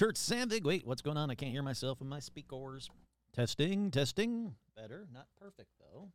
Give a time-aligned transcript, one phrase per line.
[0.00, 0.64] Kurt Sandvig.
[0.64, 1.30] Wait, what's going on?
[1.30, 2.88] I can't hear myself in my speakers.
[3.34, 4.54] Testing, testing.
[4.74, 6.08] Better, not perfect though.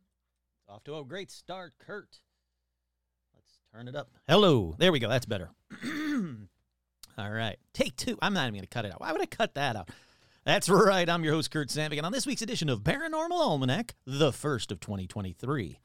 [0.68, 2.18] Off to a great start, Kurt.
[3.32, 4.10] Let's turn it up.
[4.26, 4.74] Hello.
[4.76, 5.08] There we go.
[5.08, 5.50] That's better.
[7.16, 7.58] All right.
[7.74, 8.18] Take two.
[8.20, 9.00] I'm not even going to cut it out.
[9.00, 9.90] Why would I cut that out?
[10.44, 11.08] That's right.
[11.08, 11.98] I'm your host, Kurt Sandvig.
[11.98, 15.78] And on this week's edition of Paranormal Almanac, the first of 2023,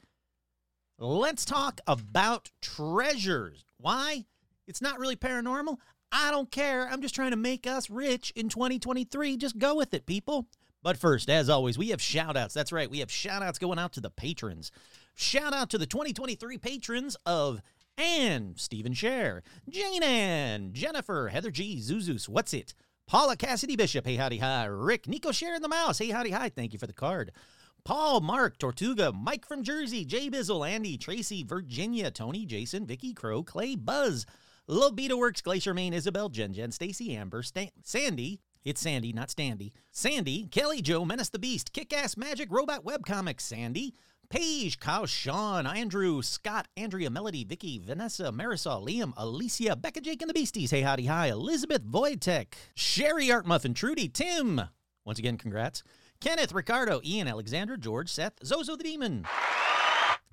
[0.98, 3.64] let's talk about treasures.
[3.76, 4.24] Why?
[4.66, 5.76] It's not really paranormal.
[6.12, 6.86] I don't care.
[6.88, 9.38] I'm just trying to make us rich in 2023.
[9.38, 10.46] Just go with it, people.
[10.82, 12.54] But first, as always, we have shout outs.
[12.54, 12.90] That's right.
[12.90, 14.70] We have shout outs going out to the patrons.
[15.14, 17.62] Shout out to the 2023 patrons of
[17.98, 22.74] Anne, Stephen Share, Jane Ann, Jennifer, Heather G, Zuzus, What's It,
[23.06, 26.48] Paula Cassidy Bishop, hey howdy hi, Rick, Nico Share in the Mouse, hey howdy hi,
[26.48, 27.32] thank you for the card.
[27.84, 33.42] Paul, Mark, Tortuga, Mike from Jersey, Jay Bizzle, Andy, Tracy, Virginia, Tony, Jason, Vicky, Crow,
[33.42, 34.24] Clay, Buzz,
[34.68, 39.72] Lobita Works, Glacier Main, Isabel, Jen Jen, Stacy, Amber, Stan- Sandy, it's Sandy, not Standy,
[39.90, 43.94] Sandy, Kelly, Joe, Menace the Beast, Kick Ass Magic, Robot Webcomics, Sandy,
[44.30, 50.30] Paige, Kyle, Sean, Andrew, Scott, Andrea, Melody, Vicky, Vanessa, Marisol, Liam, Alicia, Becca, Jake, and
[50.30, 54.60] the Beasties, hey howdy hi, Elizabeth, Voidtech, Sherry, Art Muffin, Trudy, Tim,
[55.04, 55.82] once again, congrats,
[56.20, 59.26] Kenneth, Ricardo, Ian, Alexandra, George, Seth, Zozo the Demon,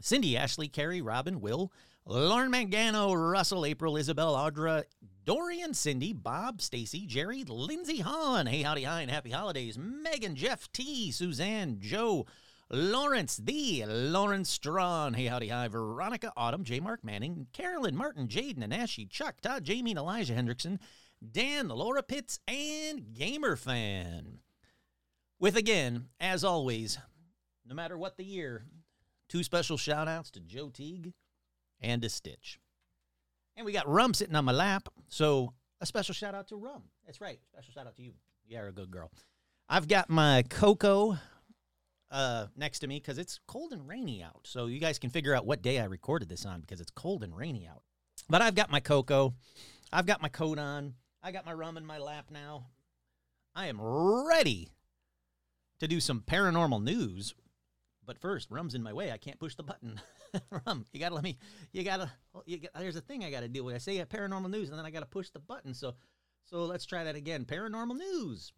[0.01, 1.71] Cindy, Ashley, Carrie, Robin, Will,
[2.11, 4.83] Lauren Mangano, Russell, April, Isabel, Audra,
[5.25, 10.71] Dorian, Cindy, Bob, Stacy, Jerry, Lindsay Hahn, hey howdy hi and happy holidays, Megan, Jeff
[10.71, 12.25] T, Suzanne, Joe,
[12.71, 16.79] Lawrence, the Lawrence Strawn, hey howdy hi, Veronica, Autumn, J.
[16.79, 20.79] Mark Manning, Carolyn, Martin, Jade, Nanashi, Chuck, Todd, Jamie, and Elijah Hendrickson,
[21.31, 24.39] Dan, Laura Pitts, and Gamer Fan.
[25.39, 26.97] With again, as always,
[27.67, 28.65] no matter what the year,
[29.27, 31.13] two special shout outs to Joe Teague
[31.81, 32.59] and a Stitch.
[33.55, 36.83] And we got Rum sitting on my lap, so a special shout out to Rum.
[37.05, 38.13] That's right, special shout out to you.
[38.47, 39.11] You're a good girl.
[39.67, 41.17] I've got my cocoa
[42.11, 44.41] uh, next to me because it's cold and rainy out.
[44.45, 47.23] So you guys can figure out what day I recorded this on because it's cold
[47.23, 47.83] and rainy out.
[48.29, 49.33] But I've got my cocoa.
[49.91, 50.95] I've got my coat on.
[51.21, 52.67] I got my rum in my lap now.
[53.55, 54.69] I am ready
[55.79, 57.35] to do some paranormal news.
[58.05, 59.11] But first, rum's in my way.
[59.11, 60.01] I can't push the button.
[60.65, 61.37] rum, you gotta let me.
[61.71, 62.11] You gotta.
[62.35, 63.75] Oh, you got, there's a thing I gotta deal with.
[63.75, 65.73] I say paranormal news, and then I gotta push the button.
[65.73, 65.95] So,
[66.45, 67.45] so let's try that again.
[67.45, 68.53] Paranormal news.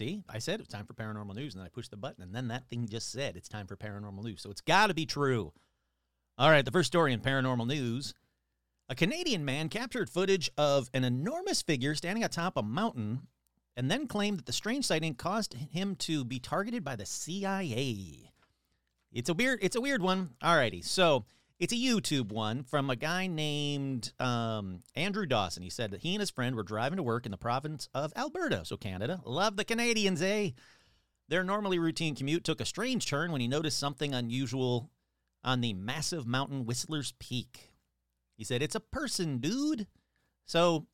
[0.00, 2.22] See, I said it was time for paranormal news, and then I pushed the button,
[2.22, 4.40] and then that thing just said it's time for paranormal news.
[4.40, 5.52] So it's got to be true.
[6.38, 8.14] All right, the first story in paranormal news
[8.88, 13.28] a Canadian man captured footage of an enormous figure standing atop a mountain
[13.76, 18.32] and then claimed that the strange sighting caused him to be targeted by the CIA.
[19.12, 20.30] It's a weird it's a weird one.
[20.42, 20.82] Alrighty.
[20.82, 21.26] So
[21.60, 25.62] it's a YouTube one from a guy named um, Andrew Dawson.
[25.62, 28.14] He said that he and his friend were driving to work in the province of
[28.16, 29.20] Alberta, so Canada.
[29.26, 30.50] Love the Canadians, eh?
[31.28, 34.90] Their normally routine commute took a strange turn when he noticed something unusual
[35.44, 37.74] on the massive mountain Whistler's Peak.
[38.38, 39.86] He said, It's a person, dude.
[40.46, 40.86] So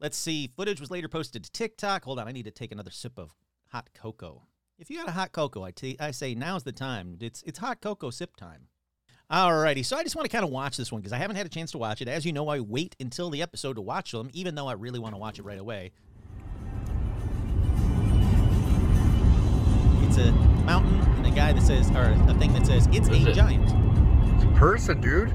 [0.00, 0.52] let's see.
[0.56, 2.04] Footage was later posted to TikTok.
[2.04, 3.34] Hold on, I need to take another sip of
[3.66, 4.42] hot cocoa.
[4.78, 7.18] If you got a hot cocoa, I, t- I say now's the time.
[7.20, 8.68] It's it's hot cocoa sip time.
[9.30, 11.46] Alrighty, so I just want to kind of watch this one because I haven't had
[11.46, 12.08] a chance to watch it.
[12.08, 14.98] As you know, I wait until the episode to watch them, even though I really
[14.98, 15.92] want to watch it right away.
[20.08, 20.32] It's a
[20.64, 23.34] mountain and a guy that says, or a thing that says, "It's Is a it?
[23.34, 23.64] giant."
[24.34, 25.30] It's a person, dude.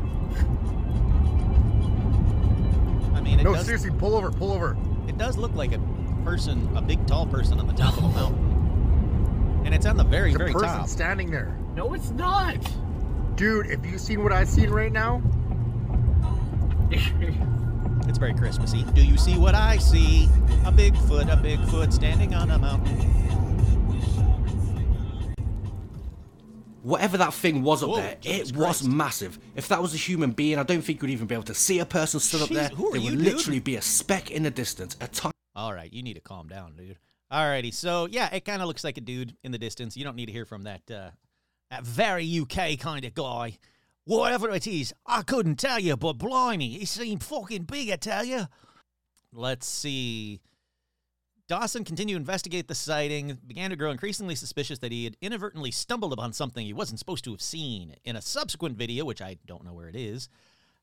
[3.15, 3.63] I mean, it No, does.
[3.65, 4.75] seriously, pull over, pull over.
[5.07, 5.80] It does look like a
[6.25, 9.62] person, a big tall person on the top of the mountain.
[9.65, 10.88] And it's on the very, There's a very person top.
[10.89, 11.56] standing there.
[11.75, 12.57] No, it's not.
[13.35, 15.21] Dude, if you seen what I've seen right now,
[18.07, 18.83] It's very Christmassy.
[18.93, 20.25] Do you see what I see?
[20.63, 22.95] A Bigfoot, a Bigfoot standing on a mountain.
[26.83, 28.87] Whatever that thing was up Whoa, there, Jesus it was Christ.
[28.87, 29.39] massive.
[29.55, 31.79] If that was a human being, I don't think you'd even be able to see
[31.79, 32.69] a person stood up Jeez, there.
[32.69, 33.33] who are there you, would dude?
[33.33, 34.95] literally be a speck in the distance.
[35.01, 36.99] A tiny All right, you need to calm down, dude.
[37.33, 39.97] Alrighty, so yeah, it kind of looks like a dude in the distance.
[39.97, 41.09] You don't need to hear from that uh,
[41.71, 43.57] that very UK kind of guy.
[44.06, 48.23] Whatever it is, I couldn't tell you, but blimey, he seemed fucking big, I tell
[48.23, 48.47] you.
[49.33, 50.41] Let's see.
[51.47, 55.71] Dawson continued to investigate the sighting, began to grow increasingly suspicious that he had inadvertently
[55.71, 57.95] stumbled upon something he wasn't supposed to have seen.
[58.03, 60.29] In a subsequent video, which I don't know where it is,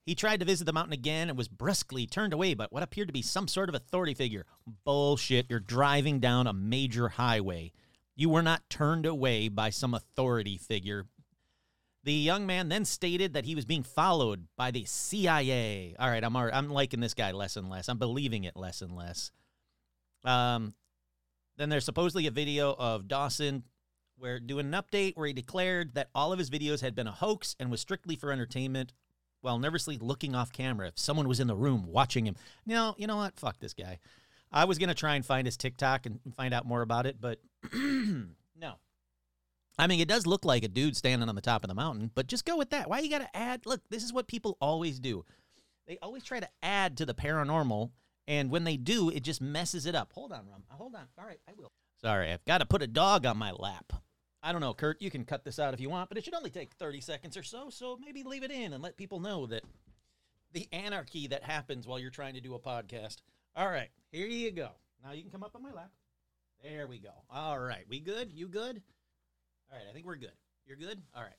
[0.04, 3.08] he tried to visit the mountain again and was brusquely turned away by what appeared
[3.08, 4.46] to be some sort of authority figure.
[4.84, 5.46] Bullshit.
[5.48, 7.72] You're driving down a major highway.
[8.14, 11.06] You were not turned away by some authority figure.
[12.04, 15.94] The young man then stated that he was being followed by the CIA.
[15.98, 17.88] All right, I'm alri- I'm liking this guy less and less.
[17.88, 19.30] I'm believing it less and less.
[20.24, 20.74] Um,
[21.56, 23.64] then there's supposedly a video of Dawson
[24.18, 27.12] where doing an update where he declared that all of his videos had been a
[27.12, 28.92] hoax and was strictly for entertainment
[29.40, 32.36] while nervously looking off camera if someone was in the room watching him.
[32.64, 33.38] No, you know what?
[33.38, 33.98] Fuck this guy.
[34.52, 37.20] I was going to try and find his TikTok and find out more about it,
[37.20, 37.38] but
[37.72, 38.74] no.
[39.78, 42.10] I mean, it does look like a dude standing on the top of the mountain,
[42.14, 42.88] but just go with that.
[42.88, 43.66] Why you got to add?
[43.66, 45.24] Look, this is what people always do.
[45.86, 47.90] They always try to add to the paranormal,
[48.28, 50.12] and when they do, it just messes it up.
[50.12, 50.62] Hold on, Rum.
[50.68, 51.06] Hold on.
[51.18, 51.72] All right, I will.
[52.00, 53.92] Sorry, I've got to put a dog on my lap.
[54.42, 55.00] I don't know, Kurt.
[55.00, 57.36] You can cut this out if you want, but it should only take 30 seconds
[57.36, 59.62] or so, so maybe leave it in and let people know that
[60.52, 63.16] the anarchy that happens while you're trying to do a podcast.
[63.54, 64.70] All right, here you go.
[65.04, 65.90] Now you can come up on my lap.
[66.62, 67.10] There we go.
[67.28, 68.30] All right, we good?
[68.32, 68.82] You good?
[69.70, 70.32] All right, I think we're good.
[70.66, 71.02] You're good?
[71.14, 71.32] All right.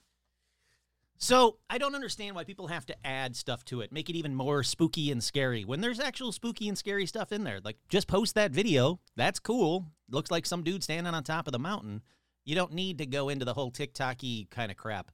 [1.18, 4.36] So I don't understand why people have to add stuff to it, make it even
[4.36, 7.62] more spooky and scary when there's actual spooky and scary stuff in there.
[7.64, 9.00] Like just post that video.
[9.16, 9.86] That's cool.
[10.10, 12.02] Looks like some dude standing on top of the mountain.
[12.44, 15.12] You don't need to go into the whole TikToky kind of crap.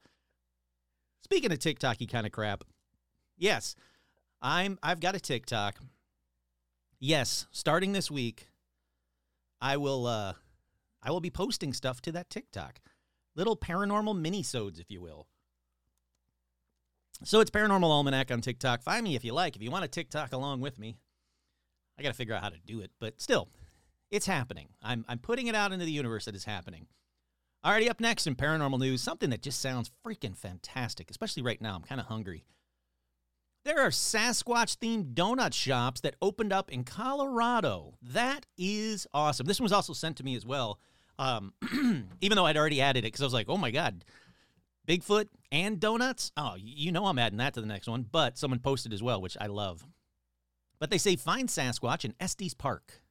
[1.24, 2.64] Speaking of TikToky kind of crap,
[3.38, 3.76] yes,
[4.42, 5.76] I'm I've got a TikTok.
[7.00, 8.49] Yes, starting this week,
[9.62, 10.34] I will uh
[11.02, 12.80] I will be posting stuff to that TikTok.
[13.36, 15.28] Little paranormal mini-sodes, if you will.
[17.24, 18.82] So it's Paranormal Almanac on TikTok.
[18.82, 19.56] Find me if you like.
[19.56, 20.98] If you want to TikTok along with me,
[21.98, 22.92] I got to figure out how to do it.
[23.00, 23.50] But still,
[24.10, 24.70] it's happening.
[24.82, 26.88] I'm, I'm putting it out into the universe that is happening.
[27.66, 31.76] Alrighty, up next in paranormal news, something that just sounds freaking fantastic, especially right now.
[31.76, 32.46] I'm kind of hungry.
[33.69, 37.94] There are Sasquatch themed donut shops that opened up in Colorado.
[38.01, 39.45] That is awesome.
[39.45, 40.80] This one was also sent to me as well,
[41.19, 41.54] um,
[42.19, 44.06] even though I'd already added it because I was like, oh my God,
[44.88, 46.31] Bigfoot and donuts?
[46.36, 48.07] Oh, you know I'm adding that to the next one.
[48.12, 49.86] But someone posted as well, which I love.
[50.80, 53.04] But they say find Sasquatch in Estes Park.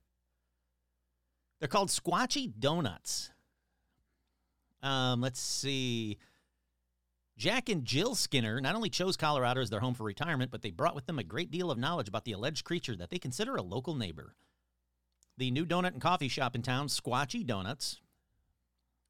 [1.60, 3.31] They're called Squatchy Donuts.
[4.82, 6.19] Um, let's see.
[7.38, 10.72] Jack and Jill Skinner not only chose Colorado as their home for retirement, but they
[10.72, 13.55] brought with them a great deal of knowledge about the alleged creature that they consider
[13.55, 14.34] a local neighbor.
[15.36, 18.01] The new donut and coffee shop in town, Squatchy Donuts.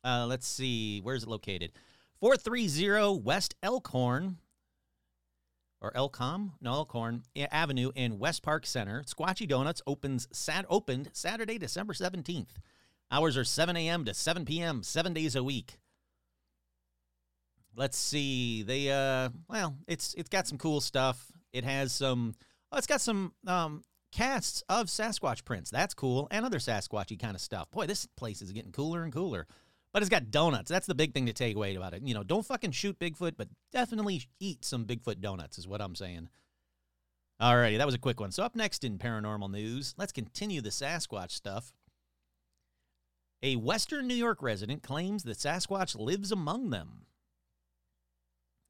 [0.04, 1.72] Uh, let's see, where's it located?
[2.20, 4.36] 430 West Elkhorn,
[5.80, 9.04] or Elcom, no Elkhorn Avenue in West Park Center.
[9.06, 12.58] Squatchy Donuts opens sat opened Saturday, December 17th.
[13.10, 14.04] Hours are 7 a.m.
[14.04, 14.82] to 7 p.m.
[14.82, 15.78] seven days a week.
[17.78, 18.64] Let's see.
[18.64, 21.30] They uh well, it's it's got some cool stuff.
[21.52, 22.34] It has some
[22.72, 25.70] oh, it's got some um casts of Sasquatch prints.
[25.70, 26.26] That's cool.
[26.32, 27.70] And other Sasquatchy kind of stuff.
[27.70, 29.46] Boy, this place is getting cooler and cooler.
[29.92, 30.68] But it's got donuts.
[30.68, 32.02] That's the big thing to take away about it.
[32.02, 35.94] You know, don't fucking shoot Bigfoot, but definitely eat some Bigfoot donuts, is what I'm
[35.94, 36.28] saying.
[37.40, 38.32] Alrighty, that was a quick one.
[38.32, 41.72] So up next in paranormal news, let's continue the Sasquatch stuff.
[43.40, 47.06] A Western New York resident claims that Sasquatch lives among them.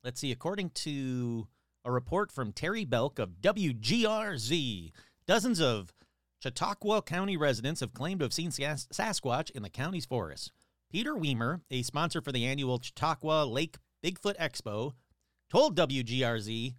[0.08, 1.48] Let's see, according to
[1.84, 4.90] a report from Terry Belk of WGRZ,
[5.26, 5.92] dozens of
[6.42, 10.50] Chautauqua County residents have claimed to have seen Sas- Sasquatch in the county's forests.
[10.90, 14.94] Peter Weimer, a sponsor for the annual Chautauqua Lake Bigfoot Expo,
[15.50, 16.72] told WGRZ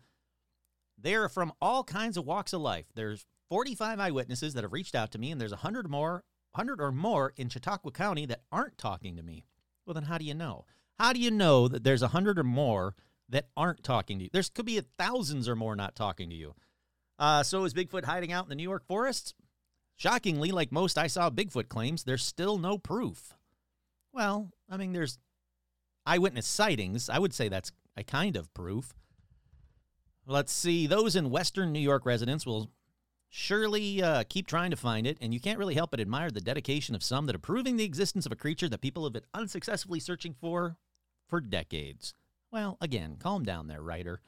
[0.98, 2.88] they're from all kinds of walks of life.
[2.96, 6.92] There's 45 eyewitnesses that have reached out to me, and there's 100 more, 100 or
[6.92, 9.46] more in Chautauqua County that aren't talking to me.
[9.86, 10.66] Well, then how do you know?
[10.98, 12.96] How do you know that there's 100 or more
[13.30, 14.30] that aren't talking to you?
[14.32, 16.56] There's could be thousands or more not talking to you.
[17.18, 19.34] Uh, so is Bigfoot hiding out in the New York forests?
[19.96, 23.36] Shockingly, like most I saw Bigfoot claims, there's still no proof.
[24.14, 25.20] Well, I mean, there's
[26.06, 27.10] eyewitness sightings.
[27.10, 28.94] I would say that's a kind of proof.
[30.26, 30.88] Let's see.
[30.88, 32.72] Those in Western New York residents will
[33.30, 36.42] surely uh, keep trying to find it, and you can't really help but admire the
[36.42, 39.26] dedication of some that are proving the existence of a creature that people have been
[39.34, 40.78] unsuccessfully searching for
[41.28, 42.14] for decades.
[42.52, 44.22] Well, again, calm down there, writer.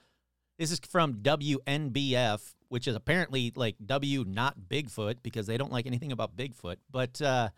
[0.59, 5.87] This is from WNBF, which is apparently like W, not Bigfoot, because they don't like
[5.87, 6.75] anything about Bigfoot.
[6.91, 7.49] But uh,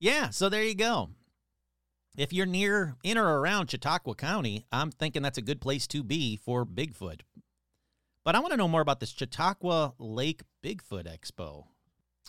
[0.00, 1.10] yeah, so there you go.
[2.16, 6.02] If you're near, in or around Chautauqua County, I'm thinking that's a good place to
[6.02, 7.20] be for Bigfoot.
[8.24, 11.66] But I want to know more about this Chautauqua Lake Bigfoot Expo.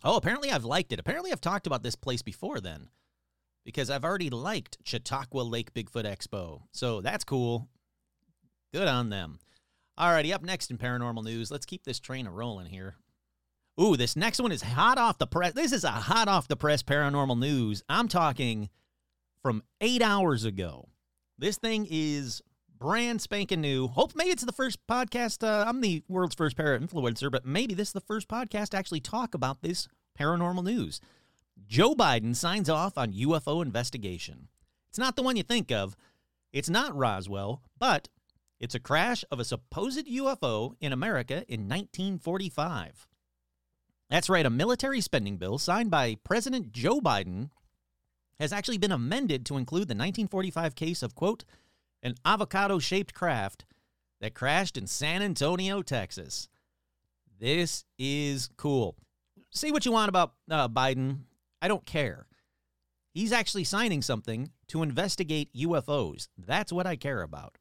[0.04, 1.00] Oh, apparently I've liked it.
[1.00, 2.90] Apparently I've talked about this place before then
[3.68, 6.62] because I've already liked Chautauqua Lake Bigfoot Expo.
[6.72, 7.68] So that's cool.
[8.74, 9.40] Good on them.
[10.00, 12.96] Alrighty, up next in paranormal news, let's keep this train a rolling here.
[13.82, 15.52] Ooh, this next one is hot off the press.
[15.52, 17.84] This is a hot off the press paranormal news.
[17.90, 18.70] I'm talking
[19.42, 20.88] from eight hours ago.
[21.38, 22.42] This thing is
[22.80, 23.90] brand spanking new.
[23.90, 25.46] Hope maybe it's the first podcast.
[25.46, 28.78] Uh, I'm the world's first para influencer, but maybe this is the first podcast to
[28.78, 31.02] actually talk about this paranormal news.
[31.66, 34.48] Joe Biden signs off on UFO investigation.
[34.90, 35.96] It's not the one you think of.
[36.54, 38.10] It's not Roswell, but
[38.60, 43.08] it's a crash of a supposed UFO in America in 1945.
[44.10, 47.50] That's right, a military spending bill signed by President Joe Biden
[48.40, 51.44] has actually been amended to include the 1945 case of, quote,
[52.02, 53.66] an avocado shaped craft
[54.22, 56.48] that crashed in San Antonio, Texas.
[57.40, 58.96] This is cool.
[59.52, 61.20] Say what you want about uh, Biden.
[61.68, 62.28] I don't care.
[63.14, 66.30] He's actually signing something to investigate UFOs.
[66.38, 67.58] That's what I care about.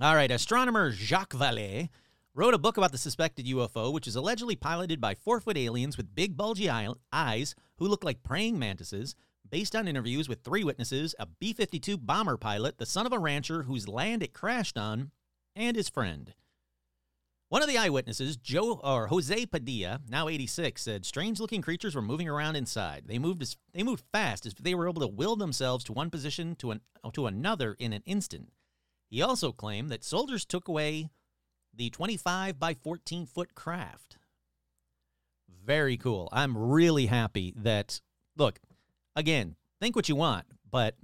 [0.00, 1.88] All right, astronomer Jacques Vallée
[2.32, 5.96] wrote a book about the suspected UFO, which is allegedly piloted by four foot aliens
[5.96, 9.16] with big, bulgy eyes who look like praying mantises
[9.50, 13.18] based on interviews with three witnesses a B 52 bomber pilot, the son of a
[13.18, 15.10] rancher whose land it crashed on,
[15.56, 16.34] and his friend.
[17.50, 22.28] One of the eyewitnesses, Joe or Jose Padilla, now 86, said strange-looking creatures were moving
[22.28, 23.02] around inside.
[23.06, 26.10] They moved as they moved fast as they were able to will themselves to one
[26.10, 26.80] position to an
[27.12, 28.52] to another in an instant.
[29.08, 31.10] He also claimed that soldiers took away
[31.74, 34.18] the 25 by 14 foot craft.
[35.64, 36.28] Very cool.
[36.30, 38.00] I'm really happy that
[38.36, 38.60] look,
[39.16, 40.94] again, think what you want, but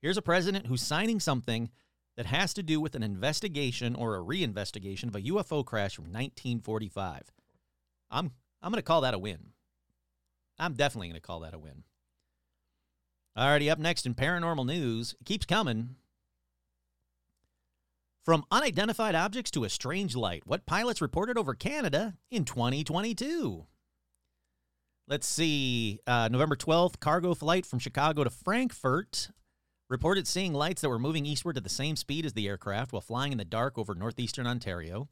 [0.00, 1.70] here's a president who's signing something
[2.16, 6.04] that has to do with an investigation or a reinvestigation of a UFO crash from
[6.04, 7.32] 1945.
[8.10, 8.32] I'm
[8.62, 9.50] I'm going to call that a win.
[10.58, 11.84] I'm definitely going to call that a win.
[13.36, 15.96] Alrighty, up next in paranormal news, it keeps coming.
[18.24, 23.66] From unidentified objects to a strange light, what pilots reported over Canada in 2022?
[25.06, 26.00] Let's see.
[26.06, 29.30] Uh, November 12th, cargo flight from Chicago to Frankfurt
[29.88, 33.00] reported seeing lights that were moving eastward at the same speed as the aircraft while
[33.00, 35.08] flying in the dark over northeastern Ontario.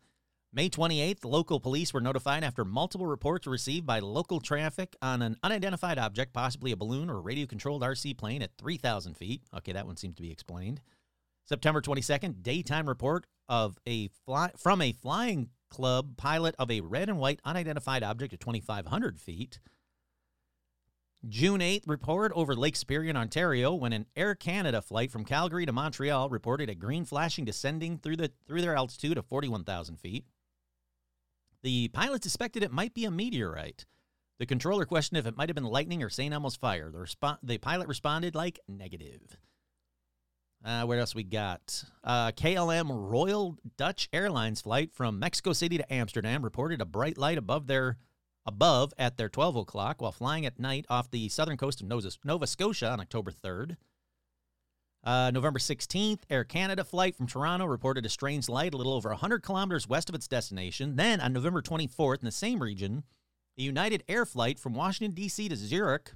[0.52, 5.36] May 28th, local police were notified after multiple reports received by local traffic on an
[5.42, 9.42] unidentified object, possibly a balloon or radio controlled RC plane at 3,000 feet.
[9.56, 10.80] Okay, that one seems to be explained.
[11.44, 17.08] September 22nd, daytime report of a fly, from a flying club pilot of a red
[17.08, 19.58] and white unidentified object at 2,500 feet.
[21.28, 25.72] June 8th, report over Lake Superior, Ontario, when an Air Canada flight from Calgary to
[25.72, 30.26] Montreal reported a green flashing descending through the through their altitude of 41,000 feet.
[31.62, 33.86] The pilots suspected it might be a meteorite.
[34.38, 36.34] The controller questioned if it might have been lightning or St.
[36.34, 36.90] Elmo's fire.
[36.90, 39.38] The, the pilot responded like negative.
[40.64, 41.84] Uh, where else we got?
[42.02, 47.38] Uh, KLM Royal Dutch Airlines flight from Mexico City to Amsterdam reported a bright light
[47.38, 47.96] above their
[48.46, 52.46] above at their 12 o'clock while flying at night off the southern coast of Nova,
[52.46, 53.76] Scotia on October 3rd.
[55.02, 59.10] Uh, November 16th, Air Canada flight from Toronto reported a strange light a little over
[59.10, 60.96] 100 kilometers west of its destination.
[60.96, 63.04] Then on November 24th, in the same region,
[63.58, 65.48] a United Air flight from Washington, D.C.
[65.48, 66.12] to Zurich,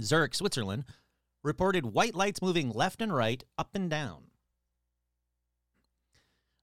[0.00, 0.84] Zurich, Switzerland,
[1.42, 4.24] reported white lights moving left and right, up and down.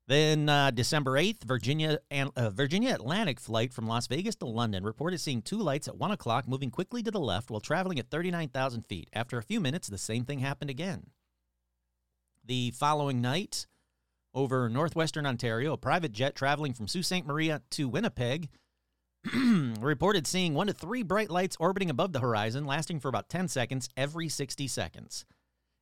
[0.08, 5.20] Then uh, December 8th, Virginia, uh, Virginia Atlantic flight from Las Vegas to London reported
[5.20, 8.84] seeing two lights at 1 o'clock moving quickly to the left while traveling at 39,000
[8.84, 9.10] feet.
[9.14, 11.08] After a few minutes, the same thing happened again.
[12.46, 13.66] The following night,
[14.36, 17.26] over northwestern Ontario, a private jet traveling from Sault Ste.
[17.26, 18.50] Maria to Winnipeg
[19.80, 23.48] reported seeing one to three bright lights orbiting above the horizon, lasting for about 10
[23.48, 25.26] seconds every 60 seconds.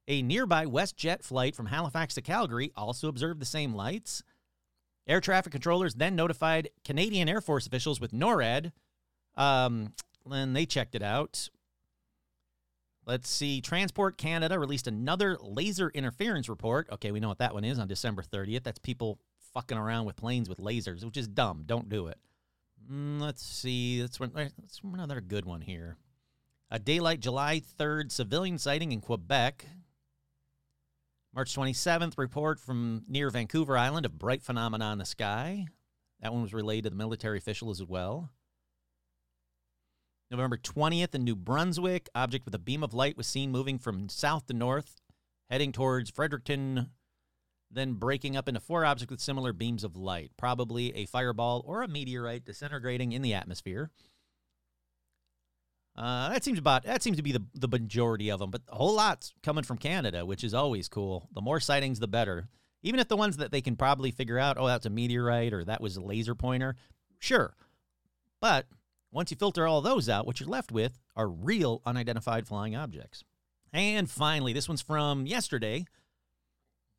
[0.07, 4.23] A nearby WestJet flight from Halifax to Calgary also observed the same lights.
[5.07, 8.71] Air traffic controllers then notified Canadian Air Force officials with NORAD.
[9.35, 9.93] Um,
[10.29, 11.49] and they checked it out.
[13.05, 13.59] Let's see.
[13.59, 16.87] Transport Canada released another laser interference report.
[16.91, 18.63] Okay, we know what that one is on December 30th.
[18.63, 19.19] That's people
[19.53, 21.63] fucking around with planes with lasers, which is dumb.
[21.65, 22.17] Don't do it.
[22.89, 24.01] Mm, let's see.
[24.01, 25.97] That's one, that's another good one here.
[26.71, 29.65] A daylight July 3rd civilian sighting in Quebec.
[31.35, 35.65] March 27th, report from near Vancouver Island of bright phenomena in the sky.
[36.21, 38.29] That one was relayed to the military official as well.
[40.29, 44.09] November 20th in New Brunswick, object with a beam of light was seen moving from
[44.09, 45.01] south to north,
[45.49, 46.91] heading towards Fredericton,
[47.71, 51.81] then breaking up into four objects with similar beams of light, probably a fireball or
[51.81, 53.89] a meteorite disintegrating in the atmosphere.
[56.03, 58.75] Uh, that seems about that seems to be the the majority of them, but a
[58.75, 61.29] whole lot's coming from Canada, which is always cool.
[61.33, 62.49] The more sightings, the better.
[62.81, 65.63] Even if the ones that they can probably figure out, oh, that's a meteorite or
[65.63, 66.75] that was a laser pointer,
[67.19, 67.55] sure.
[68.41, 68.65] But
[69.13, 73.23] once you filter all those out, what you're left with are real unidentified flying objects.
[73.71, 75.85] And finally, this one's from yesterday.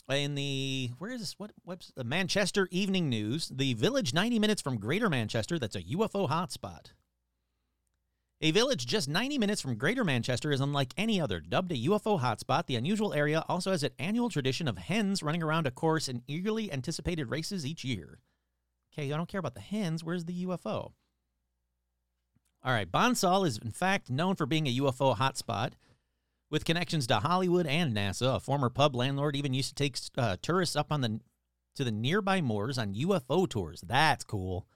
[0.08, 1.34] In the where is this?
[1.38, 3.52] What what's the Manchester Evening News?
[3.54, 6.92] The village 90 minutes from Greater Manchester that's a UFO hotspot.
[8.44, 11.40] A village just 90 minutes from Greater Manchester is unlike any other.
[11.40, 15.42] Dubbed a UFO hotspot, the unusual area also has an annual tradition of hens running
[15.42, 18.18] around a course in eagerly anticipated races each year.
[18.92, 20.04] Okay, I don't care about the hens.
[20.04, 20.92] Where's the UFO?
[22.62, 25.70] All right, Bonsall is in fact known for being a UFO hotspot
[26.50, 28.36] with connections to Hollywood and NASA.
[28.36, 31.18] A former pub landlord even used to take uh, tourists up on the
[31.76, 33.80] to the nearby moors on UFO tours.
[33.80, 34.66] That's cool.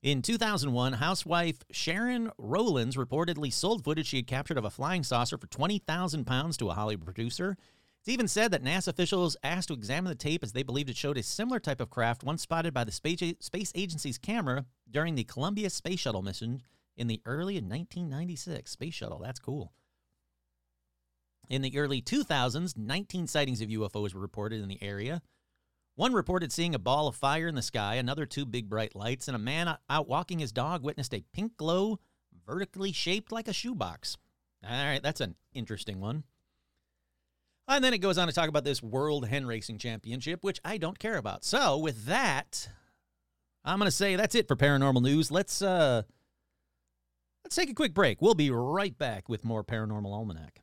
[0.00, 5.36] In 2001, housewife Sharon Rowlands reportedly sold footage she had captured of a flying saucer
[5.36, 7.56] for 20,000 pounds to a Hollywood producer.
[7.98, 10.96] It's even said that NASA officials asked to examine the tape as they believed it
[10.96, 15.24] showed a similar type of craft once spotted by the space agency's camera during the
[15.24, 16.62] Columbia Space Shuttle mission
[16.96, 18.70] in the early 1996.
[18.70, 19.72] Space Shuttle, that's cool.
[21.48, 25.22] In the early 2000s, 19 sightings of UFOs were reported in the area.
[25.98, 29.26] One reported seeing a ball of fire in the sky, another two big bright lights,
[29.26, 31.98] and a man out walking his dog witnessed a pink glow
[32.46, 34.16] vertically shaped like a shoebox.
[34.62, 36.22] All right, that's an interesting one.
[37.66, 40.78] And then it goes on to talk about this World Hen Racing Championship, which I
[40.78, 41.42] don't care about.
[41.42, 42.68] So, with that,
[43.64, 45.32] I'm going to say that's it for paranormal news.
[45.32, 46.02] Let's uh
[47.44, 48.22] let's take a quick break.
[48.22, 50.60] We'll be right back with more Paranormal Almanac.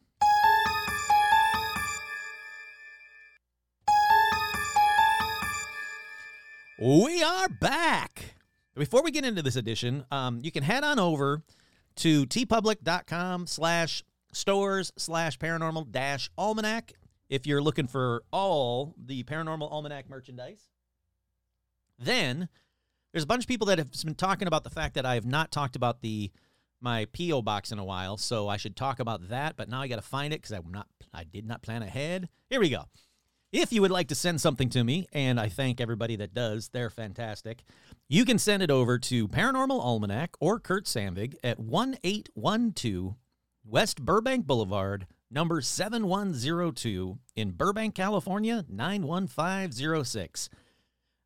[6.77, 8.35] We are back.
[8.75, 11.41] Before we get into this edition, um, you can head on over
[11.97, 16.91] to teepublic.com slash stores slash paranormal dash almanac
[17.29, 20.67] if you're looking for all the paranormal almanac merchandise.
[21.97, 22.49] Then
[23.13, 25.25] there's a bunch of people that have been talking about the fact that I have
[25.25, 26.29] not talked about the
[26.81, 29.55] my PO box in a while, so I should talk about that.
[29.55, 32.27] But now I got to find it because I'm not I did not plan ahead.
[32.49, 32.83] Here we go.
[33.51, 36.69] If you would like to send something to me, and I thank everybody that does,
[36.69, 37.63] they're fantastic,
[38.09, 43.15] you can send it over to Paranormal Almanac or Kurt Sandvig at 1812
[43.63, 50.49] West Burbank Boulevard, number 7102 in Burbank, California, 91506.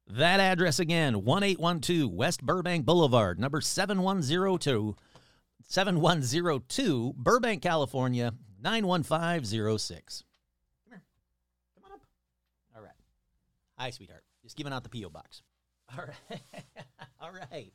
[0.08, 4.96] That address again, 1812 West Burbank Boulevard, number 7102,
[5.68, 10.24] 7102 Burbank, California, 91506.
[13.80, 14.24] Hi, sweetheart.
[14.44, 15.10] Just giving out the P.O.
[15.10, 15.42] box.
[15.98, 16.42] All right.
[17.22, 17.72] All right.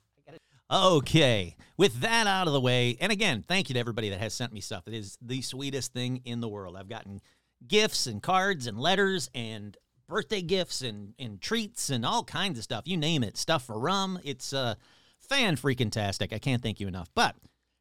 [0.71, 1.57] Okay.
[1.77, 4.53] With that out of the way, and again, thank you to everybody that has sent
[4.53, 4.87] me stuff.
[4.87, 6.77] It is the sweetest thing in the world.
[6.77, 7.21] I've gotten
[7.67, 12.65] gifts and cards and letters and birthday gifts and, and treats and all kinds of
[12.65, 12.87] stuff.
[12.87, 13.37] You name it.
[13.37, 14.19] Stuff for rum.
[14.25, 14.75] It's uh,
[15.21, 16.33] fan freaking tastic.
[16.33, 17.09] I can't thank you enough.
[17.15, 17.35] But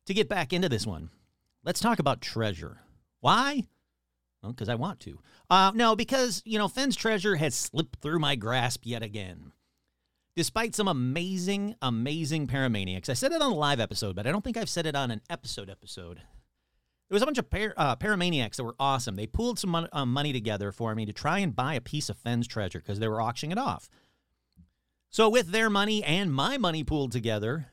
[0.05, 1.09] to get back into this one,
[1.63, 2.79] let's talk about treasure.
[3.19, 3.63] Why?
[4.51, 5.19] Because I want to.
[5.49, 9.53] Uh, no, because, you know, Fenn's treasure has slipped through my grasp yet again.
[10.36, 13.08] Despite some amazing, amazing paramaniacs.
[13.08, 15.12] I said it on a live episode, but I don't think I've said it on
[15.12, 16.17] an episode episode.
[16.17, 19.15] There was a bunch of par- uh, paramaniacs that were awesome.
[19.15, 22.10] They pooled some mon- uh, money together for me to try and buy a piece
[22.10, 23.88] of Fenn's treasure because they were auctioning it off.
[25.10, 27.67] So with their money and my money pooled together,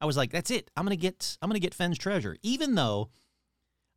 [0.00, 0.70] I was like, "That's it.
[0.74, 1.36] I'm gonna get.
[1.42, 3.10] I'm gonna get Fenn's treasure." Even though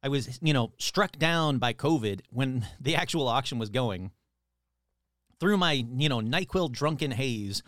[0.06, 4.12] I was, you know, struck down by COVID when the actual auction was going.
[5.40, 7.64] Through my, you know, NyQuil drunken haze,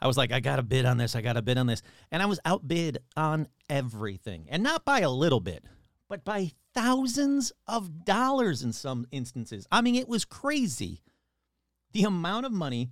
[0.00, 1.16] I was like, I got to bid on this.
[1.16, 1.82] I got to bid on this.
[2.10, 4.46] And I was outbid on everything.
[4.48, 5.64] And not by a little bit,
[6.08, 9.66] but by thousands of dollars in some instances.
[9.70, 11.02] I mean, it was crazy.
[11.92, 12.90] The amount of money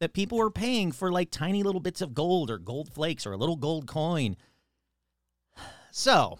[0.00, 3.32] that people were paying for like tiny little bits of gold or gold flakes or
[3.32, 4.36] a little gold coin.
[5.94, 6.38] So,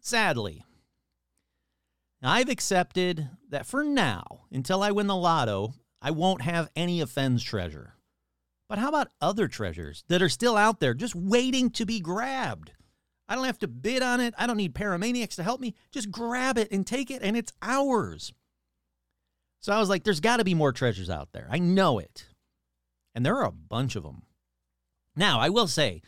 [0.00, 0.64] sadly,
[2.26, 7.10] I've accepted that for now, until I win the lotto, I won't have any of
[7.10, 7.94] Fenn's treasure.
[8.68, 12.72] But how about other treasures that are still out there just waiting to be grabbed?
[13.28, 14.34] I don't have to bid on it.
[14.38, 15.74] I don't need paramaniacs to help me.
[15.92, 18.32] Just grab it and take it, and it's ours.
[19.60, 21.48] So I was like, there's got to be more treasures out there.
[21.50, 22.26] I know it.
[23.14, 24.22] And there are a bunch of them.
[25.16, 26.02] Now, I will say,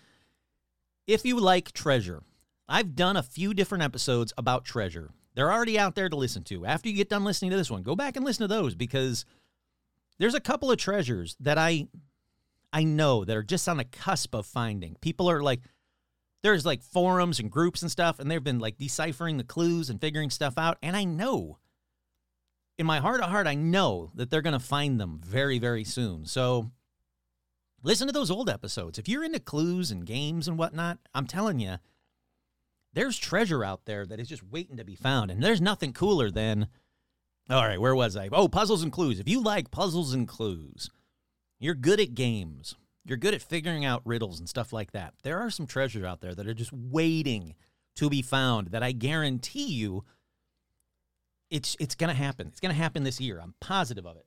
[1.07, 2.22] if you like treasure,
[2.68, 5.11] I've done a few different episodes about treasure.
[5.37, 6.64] They're already out there to listen to.
[6.64, 9.27] After you get done listening to this one, go back and listen to those because
[10.18, 11.88] there's a couple of treasures that I
[12.72, 14.96] I know that are just on the cusp of finding.
[15.03, 15.61] People are like
[16.42, 20.01] there's like forums and groups and stuff and they've been like deciphering the clues and
[20.01, 21.59] figuring stuff out and I know
[22.79, 25.85] in my heart of heart I know that they're going to find them very very
[25.85, 26.25] soon.
[26.25, 26.70] So
[27.83, 28.99] listen to those old episodes.
[28.99, 31.77] If you're into clues and games and whatnot, I'm telling you
[32.96, 35.30] there's treasure out there that is just waiting to be found.
[35.30, 36.66] And there's nothing cooler than,
[37.50, 38.30] all right, where was I?
[38.32, 39.20] Oh, puzzles and clues.
[39.20, 40.90] If you like puzzles and clues,
[41.61, 45.12] you're good at games, you're good at figuring out riddles and stuff like that.
[45.24, 47.54] There are some treasures out there that are just waiting
[47.96, 50.04] to be found that I guarantee you
[51.50, 52.46] it's it's going to happen.
[52.48, 53.38] It's going to happen this year.
[53.42, 54.26] I'm positive of it.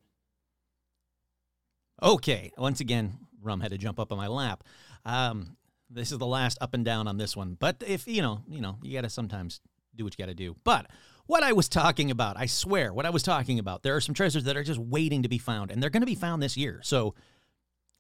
[2.04, 4.64] Okay, once again, Rum had to jump up on my lap.
[5.06, 5.58] Um,
[5.90, 7.58] this is the last up and down on this one.
[7.60, 9.62] But if you know, you know, you got to sometimes
[9.96, 10.56] do what you got to do.
[10.64, 10.88] But
[11.26, 14.16] what I was talking about, I swear, what I was talking about, there are some
[14.16, 16.58] treasures that are just waiting to be found, and they're going to be found this
[16.58, 16.80] year.
[16.84, 17.14] So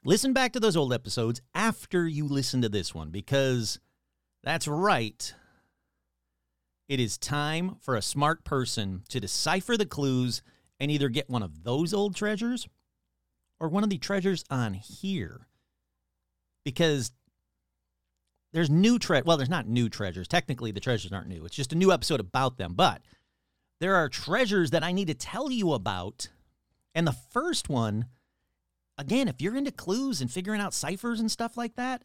[0.03, 3.79] listen back to those old episodes after you listen to this one, because
[4.43, 5.33] that's right.
[6.87, 10.41] It is time for a smart person to decipher the clues
[10.79, 12.67] and either get one of those old treasures
[13.59, 15.47] or one of the treasures on here.
[16.65, 17.11] Because
[18.51, 20.27] there's new tre well there's not new treasures.
[20.27, 21.45] Technically the treasures aren't new.
[21.45, 22.73] It's just a new episode about them.
[22.73, 23.01] But
[23.79, 26.29] there are treasures that i need to tell you about.
[26.93, 28.05] And the first one
[28.97, 32.03] again if you're into clues and figuring out ciphers and stuff like that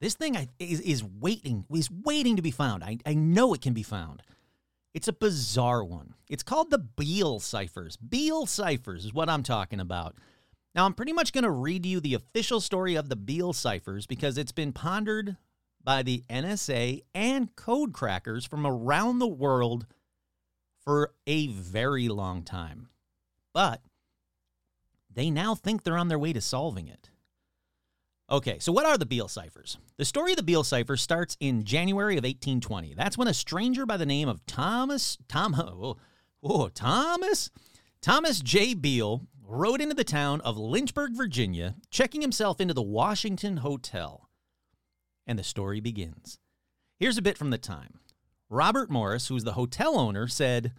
[0.00, 2.82] this thing is, is waiting is waiting to be found.
[2.82, 4.22] I, I know it can be found.
[4.94, 6.14] It's a bizarre one.
[6.28, 7.96] It's called the beale ciphers.
[7.96, 10.16] Beale ciphers is what i'm talking about.
[10.74, 14.06] Now i'm pretty much going to read you the official story of the beale ciphers
[14.06, 15.36] because it's been pondered
[15.82, 19.86] by the NSA and code crackers from around the world
[20.84, 22.88] for a very long time.
[23.52, 23.82] But
[25.12, 27.10] they now think they're on their way to solving it.
[28.30, 29.76] Okay, so what are the Beale ciphers?
[29.96, 32.94] The story of the Beale cipher starts in January of 1820.
[32.94, 35.96] That's when a stranger by the name of Thomas Tom oh,
[36.42, 37.50] oh, Thomas
[38.00, 38.74] Thomas J.
[38.74, 44.29] Beale rode into the town of Lynchburg, Virginia, checking himself into the Washington Hotel
[45.30, 46.40] and the story begins.
[46.98, 48.00] Here's a bit from the time.
[48.48, 50.72] Robert Morris, who was the hotel owner, said,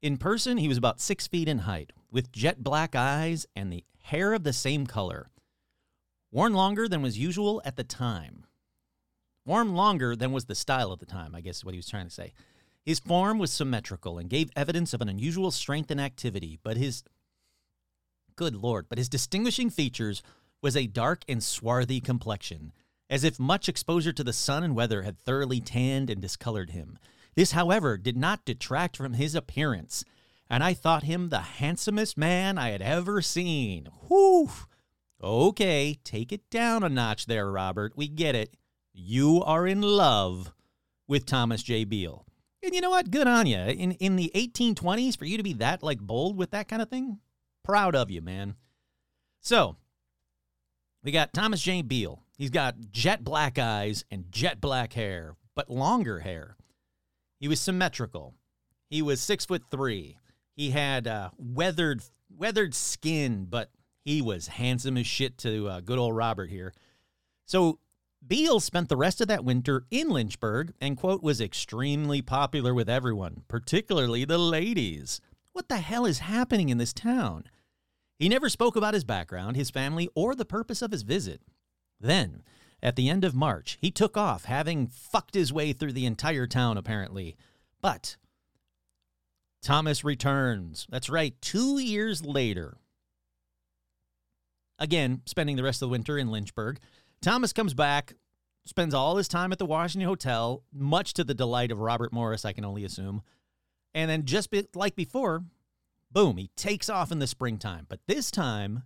[0.00, 3.84] In person, he was about six feet in height, with jet black eyes and the
[4.04, 5.30] hair of the same color,
[6.30, 8.46] worn longer than was usual at the time.
[9.44, 11.88] Worn longer than was the style of the time, I guess is what he was
[11.88, 12.32] trying to say.
[12.84, 17.02] His form was symmetrical and gave evidence of an unusual strength and activity, but his
[18.36, 20.22] good lord, but his distinguishing features
[20.62, 22.72] was a dark and swarthy complexion,
[23.10, 26.98] as if much exposure to the sun and weather had thoroughly tanned and discolored him.
[27.34, 30.04] This, however, did not detract from his appearance,
[30.48, 33.88] and I thought him the handsomest man I had ever seen.
[34.08, 34.50] Whew!
[35.22, 37.92] Okay, take it down a notch there, Robert.
[37.96, 38.56] We get it.
[38.92, 40.52] You are in love
[41.06, 41.84] with Thomas J.
[41.84, 42.26] Beale.
[42.62, 43.10] And you know what?
[43.10, 43.58] Good on you.
[43.58, 46.88] In in the 1820s, for you to be that like bold with that kind of
[46.88, 47.18] thing,
[47.62, 48.54] proud of you, man.
[49.40, 49.76] So,
[51.02, 51.82] we got Thomas J.
[51.82, 52.22] Beale.
[52.42, 56.56] He's got jet black eyes and jet black hair, but longer hair.
[57.38, 58.34] He was symmetrical.
[58.90, 60.16] He was six foot three.
[60.56, 62.02] He had uh, weathered
[62.36, 63.70] weathered skin, but
[64.04, 66.74] he was handsome as shit to uh, good old Robert here.
[67.44, 67.78] So
[68.26, 72.88] Beale spent the rest of that winter in Lynchburg and, quote, was extremely popular with
[72.88, 75.20] everyone, particularly the ladies.
[75.52, 77.44] What the hell is happening in this town?
[78.18, 81.40] He never spoke about his background, his family, or the purpose of his visit.
[82.02, 82.42] Then,
[82.82, 86.46] at the end of March, he took off, having fucked his way through the entire
[86.46, 87.36] town, apparently.
[87.80, 88.16] But
[89.62, 90.86] Thomas returns.
[90.90, 92.76] That's right, two years later.
[94.78, 96.80] Again, spending the rest of the winter in Lynchburg.
[97.20, 98.14] Thomas comes back,
[98.66, 102.44] spends all his time at the Washington Hotel, much to the delight of Robert Morris,
[102.44, 103.22] I can only assume.
[103.94, 105.44] And then, just be, like before,
[106.10, 107.86] boom, he takes off in the springtime.
[107.88, 108.82] But this time,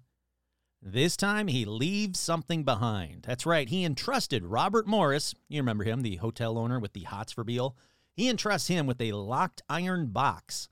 [0.83, 3.25] This time he leaves something behind.
[3.27, 7.33] That's right, he entrusted Robert Morris, you remember him, the hotel owner with the hots
[7.33, 7.77] for Beale,
[8.15, 10.69] he entrusts him with a locked iron box,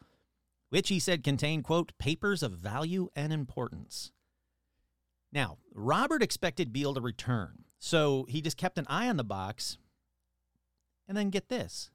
[0.70, 4.12] which he said contained, quote, papers of value and importance.
[5.32, 9.78] Now, Robert expected Beale to return, so he just kept an eye on the box.
[11.06, 11.90] And then get this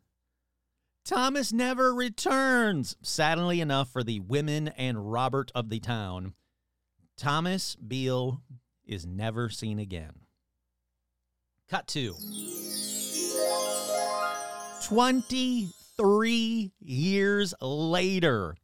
[1.04, 2.96] Thomas never returns.
[3.02, 6.34] Sadly enough for the women and Robert of the town,
[7.20, 8.42] Thomas Beale
[8.86, 10.14] is never seen again.
[11.70, 12.16] Cut to
[14.86, 18.56] 23 years later.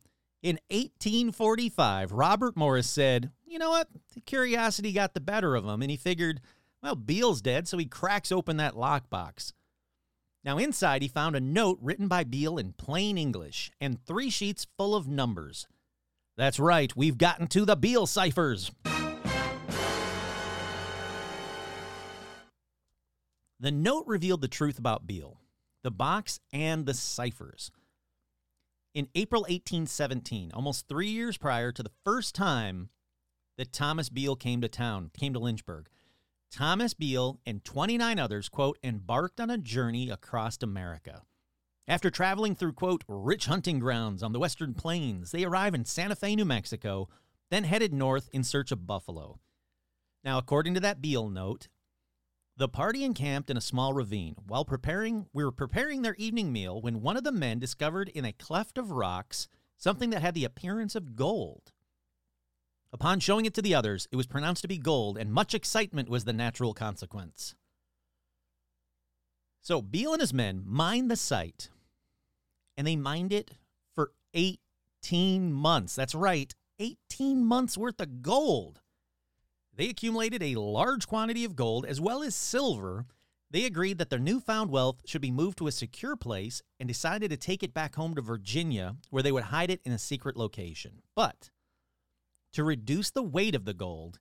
[0.42, 3.90] In 1845, Robert Morris said, You know what?
[4.14, 6.40] The curiosity got the better of him, and he figured,
[6.82, 9.52] well, Beale's dead, so he cracks open that lockbox.
[10.46, 14.66] Now, inside, he found a note written by Beale in plain English and three sheets
[14.78, 15.68] full of numbers.
[16.38, 18.72] That's right, we've gotten to the Beale ciphers.
[23.60, 25.40] The note revealed the truth about Beale,
[25.82, 27.72] the box, and the ciphers.
[28.94, 32.90] In April 1817, almost three years prior to the first time
[33.58, 35.88] that Thomas Beale came to town, came to Lynchburg,
[36.52, 41.24] Thomas Beale and 29 others, quote, embarked on a journey across America.
[41.88, 46.16] After traveling through, quote, rich hunting grounds on the western plains, they arrive in Santa
[46.16, 47.08] Fe, New Mexico,
[47.52, 49.40] then headed north in search of buffalo.
[50.24, 51.68] Now, according to that Beale note,
[52.58, 54.36] the party encamped in a small ravine.
[54.48, 58.26] While preparing, we were preparing their evening meal when one of the men discovered in
[58.26, 61.72] a cleft of rocks something that had the appearance of gold.
[62.92, 66.10] Upon showing it to the others, it was pronounced to be gold, and much excitement
[66.10, 67.56] was the natural consequence.
[69.62, 71.70] So Beale and his men mined the site,
[72.78, 73.52] and they mined it
[73.94, 75.96] for 18 months.
[75.96, 78.82] That's right, 18 months worth of gold.
[79.76, 83.06] They accumulated a large quantity of gold as well as silver.
[83.52, 87.30] They agreed that their newfound wealth should be moved to a secure place and decided
[87.30, 90.36] to take it back home to Virginia, where they would hide it in a secret
[90.36, 91.02] location.
[91.16, 91.52] But
[92.54, 94.20] to reduce the weight of the gold,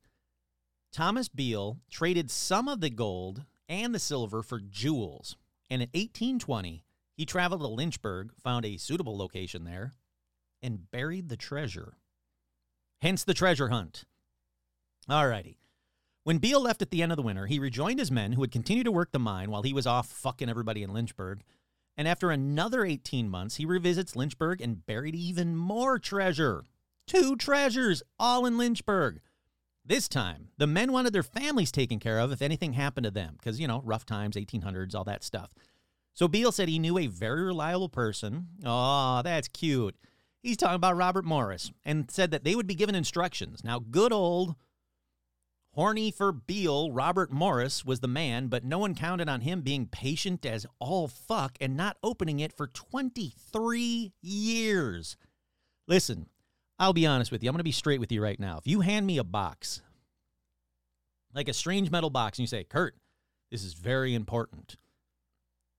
[0.93, 5.37] Thomas Beale traded some of the gold and the silver for jewels.
[5.71, 6.84] And in 1820,
[7.16, 9.92] he traveled to Lynchburg, found a suitable location there,
[10.62, 11.94] and buried the treasure.
[13.00, 14.05] Hence the treasure hunt.
[15.09, 15.57] Alrighty.
[16.24, 18.50] When Beale left at the end of the winter, he rejoined his men who had
[18.50, 21.42] continued to work the mine while he was off fucking everybody in Lynchburg.
[21.96, 26.64] And after another 18 months, he revisits Lynchburg and buried even more treasure.
[27.07, 29.20] Two treasures, all in Lynchburg.
[29.85, 33.35] This time, the men wanted their families taken care of if anything happened to them,
[33.38, 35.50] because, you know, rough times, 1800s, all that stuff.
[36.14, 38.46] So Beale said he knew a very reliable person.
[38.64, 39.96] Oh, that's cute.
[40.42, 43.64] He's talking about Robert Morris and said that they would be given instructions.
[43.64, 44.55] Now, good old
[45.72, 49.87] horny for Beale, Robert Morris was the man, but no one counted on him being
[49.87, 55.16] patient as all fuck and not opening it for 23 years.
[55.88, 56.27] Listen,
[56.79, 57.48] I'll be honest with you.
[57.48, 58.59] I'm going to be straight with you right now.
[58.59, 59.83] If you hand me a box,
[61.35, 62.94] like a strange metal box, and you say, Kurt,
[63.50, 64.77] this is very important.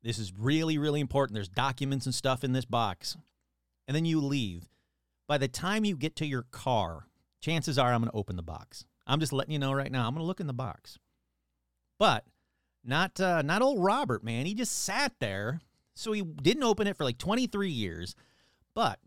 [0.05, 1.33] This is really, really important.
[1.33, 3.17] There's documents and stuff in this box.
[3.87, 4.69] And then you leave.
[5.27, 7.07] By the time you get to your car,
[7.41, 8.85] chances are I'm going to open the box.
[9.07, 10.07] I'm just letting you know right now.
[10.07, 10.99] I'm going to look in the box.
[11.97, 12.23] But
[12.83, 14.45] not uh, not old Robert, man.
[14.45, 15.61] He just sat there.
[15.95, 18.13] So he didn't open it for like 23 years.
[18.75, 18.99] But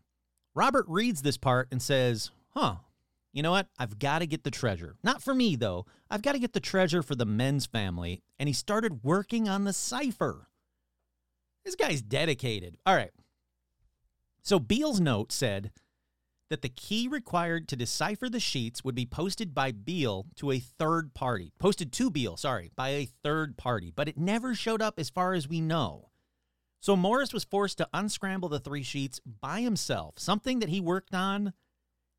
[0.52, 2.76] Robert reads this part and says, huh,
[3.32, 3.68] you know what?
[3.78, 4.96] I've got to get the treasure.
[5.04, 5.86] Not for me, though.
[6.10, 8.20] I've got to get the treasure for the men's family.
[8.36, 10.48] And he started working on the cipher.
[11.64, 12.78] This guy's dedicated.
[12.86, 13.10] All right.
[14.42, 15.70] So Beale's note said
[16.48, 20.58] that the key required to decipher the sheets would be posted by Beale to a
[20.58, 21.52] third party.
[21.58, 23.92] Posted to Beale, sorry, by a third party.
[23.94, 26.08] But it never showed up as far as we know.
[26.80, 31.14] So Morris was forced to unscramble the three sheets by himself, something that he worked
[31.14, 31.52] on,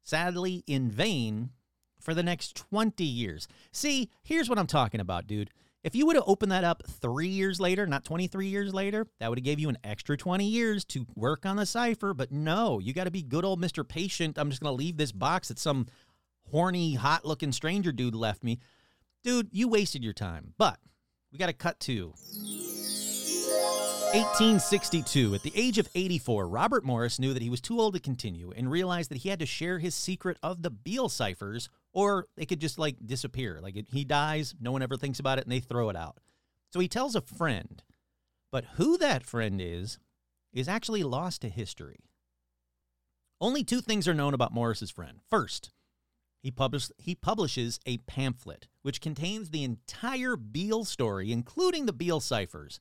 [0.03, 1.51] sadly, in vain
[1.99, 3.47] for the next 20 years.
[3.71, 5.49] See, here's what I'm talking about, dude.
[5.81, 9.29] If you would have opened that up three years later, not 23 years later, that
[9.29, 12.13] would have gave you an extra 20 years to work on the cipher.
[12.13, 13.87] But no, you got to be good old Mr.
[13.87, 14.37] Patient.
[14.37, 15.87] I'm just going to leave this box that some
[16.51, 18.59] horny, hot looking stranger dude left me.
[19.23, 20.53] Dude, you wasted your time.
[20.57, 20.79] But
[21.31, 22.13] we got to cut to
[24.13, 25.35] 1862.
[25.35, 28.51] At the age of 84, Robert Morris knew that he was too old to continue
[28.55, 32.47] and realized that he had to share his secret of the Beale ciphers or they
[32.47, 33.59] could just like disappear.
[33.61, 36.17] Like he dies, no one ever thinks about it, and they throw it out.
[36.73, 37.83] So he tells a friend,
[38.51, 39.99] but who that friend is,
[40.51, 41.99] is actually lost to history.
[43.39, 45.19] Only two things are known about Morris's friend.
[45.29, 45.69] First,
[46.41, 52.21] He, published, he publishes a pamphlet which contains the entire Beale story, including the Beale
[52.21, 52.79] ciphers,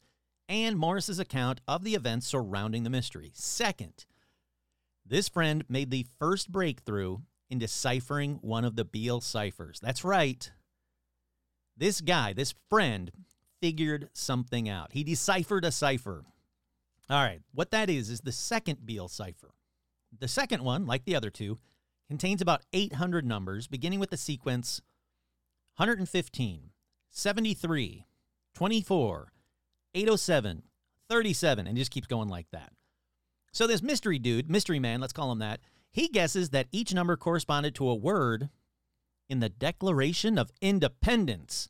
[0.48, 3.30] and Morris's account of the events surrounding the mystery.
[3.34, 4.06] Second,
[5.04, 7.18] this friend made the first breakthrough
[7.50, 9.80] in deciphering one of the Beale ciphers.
[9.80, 10.50] That's right.
[11.76, 13.10] This guy, this friend,
[13.60, 14.92] figured something out.
[14.92, 16.24] He deciphered a cipher.
[17.10, 19.54] All right, what that is, is the second Beale cipher.
[20.16, 21.58] The second one, like the other two,
[22.08, 24.80] contains about 800 numbers, beginning with the sequence
[25.76, 26.70] 115,
[27.10, 28.06] 73,
[28.54, 29.32] 24,
[29.94, 30.62] 807,
[31.08, 32.72] 37, and just keeps going like that.
[33.52, 37.16] So this mystery dude, mystery man, let's call him that, he guesses that each number
[37.16, 38.50] corresponded to a word
[39.28, 41.68] in the Declaration of Independence.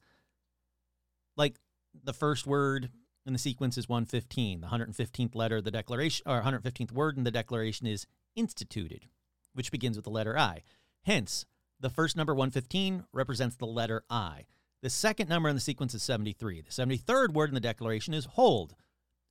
[1.37, 1.57] Like
[2.04, 2.90] the first word
[3.26, 4.61] in the sequence is 115.
[4.61, 9.07] The 115th letter of the declaration or 115th word in the declaration is instituted,
[9.54, 10.62] which begins with the letter I.
[11.04, 11.46] Hence,
[11.81, 14.46] the first number 115 represents the letter I.
[14.83, 16.62] The second number in the sequence is 73.
[16.62, 18.77] The 73rd word in the declaration is hold,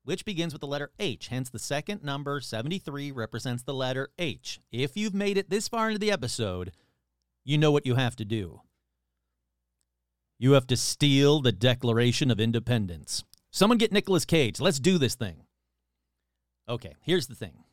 [0.03, 1.29] which begins with the letter H.
[1.29, 4.59] Hence, the second number, 73, represents the letter H.
[4.71, 6.73] If you've made it this far into the episode,
[7.45, 8.61] you know what you have to do.
[10.37, 13.23] You have to steal the Declaration of Independence.
[13.49, 14.59] Someone get Nicolas Cage.
[14.59, 15.43] Let's do this thing.
[16.69, 17.63] Okay, here's the thing.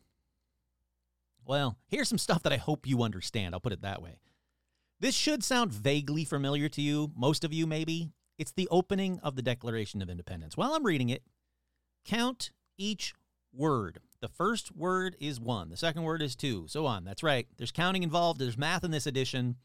[1.45, 3.55] Well, here's some stuff that I hope you understand.
[3.55, 4.19] I'll put it that way.
[5.05, 8.09] This should sound vaguely familiar to you, most of you maybe.
[8.39, 10.57] It's the opening of the Declaration of Independence.
[10.57, 11.23] While I'm reading it,
[12.07, 13.13] count each
[13.53, 13.99] word.
[14.23, 17.05] The first word is one, the second word is two, so on.
[17.05, 17.47] That's right.
[17.59, 19.57] There's counting involved, there's math in this edition.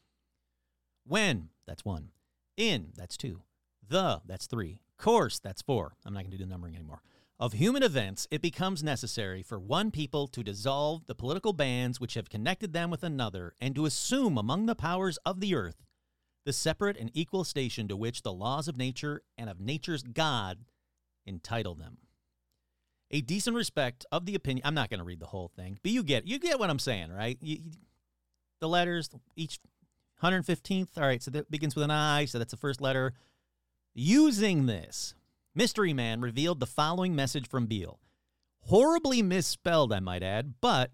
[1.06, 2.10] When, that's one.
[2.58, 3.40] In, that's two.
[3.88, 4.82] The, that's three.
[4.98, 5.94] Course, that's four.
[6.04, 7.00] I'm not going to do the numbering anymore.
[7.40, 12.12] Of human events, it becomes necessary for one people to dissolve the political bands which
[12.12, 15.82] have connected them with another and to assume among the powers of the earth
[16.44, 20.58] the separate and equal station to which the laws of nature and of nature's God
[21.24, 21.96] entitle them.
[23.10, 24.66] A decent respect of the opinion.
[24.66, 26.78] I'm not going to read the whole thing, but you get you get what I'm
[26.78, 27.38] saying, right?
[27.40, 27.70] You, you-
[28.60, 29.58] the letters, each
[30.22, 30.88] 115th.
[30.98, 33.14] All right, so that begins with an I, so that's the first letter.
[33.94, 35.14] Using this,
[35.54, 37.98] Mystery Man revealed the following message from Beale.
[38.60, 40.92] Horribly misspelled, I might add, but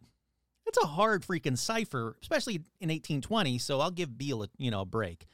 [0.66, 4.80] it's a hard freaking cipher, especially in 1820, so I'll give Beale a, you know,
[4.80, 5.26] a break.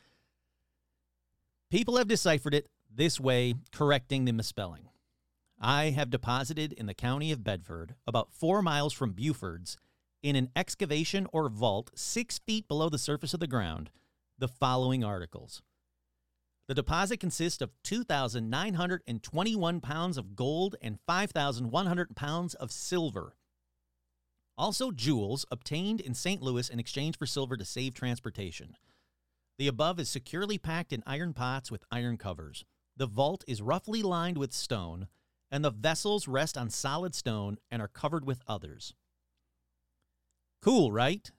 [1.70, 4.88] People have deciphered it this way, correcting the misspelling.
[5.60, 9.76] I have deposited in the county of Bedford, about four miles from Buford's,
[10.22, 13.90] in an excavation or vault six feet below the surface of the ground,
[14.38, 15.62] the following articles.
[16.72, 23.36] The deposit consists of 2,921 pounds of gold and 5,100 pounds of silver.
[24.56, 26.40] Also, jewels obtained in St.
[26.40, 28.74] Louis in exchange for silver to save transportation.
[29.58, 32.64] The above is securely packed in iron pots with iron covers.
[32.96, 35.08] The vault is roughly lined with stone,
[35.50, 38.94] and the vessels rest on solid stone and are covered with others.
[40.62, 41.30] Cool, right?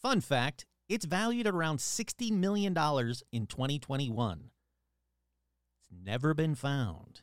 [0.00, 4.50] Fun fact it's valued at around $60 million in 2021.
[5.90, 7.22] It's never been found.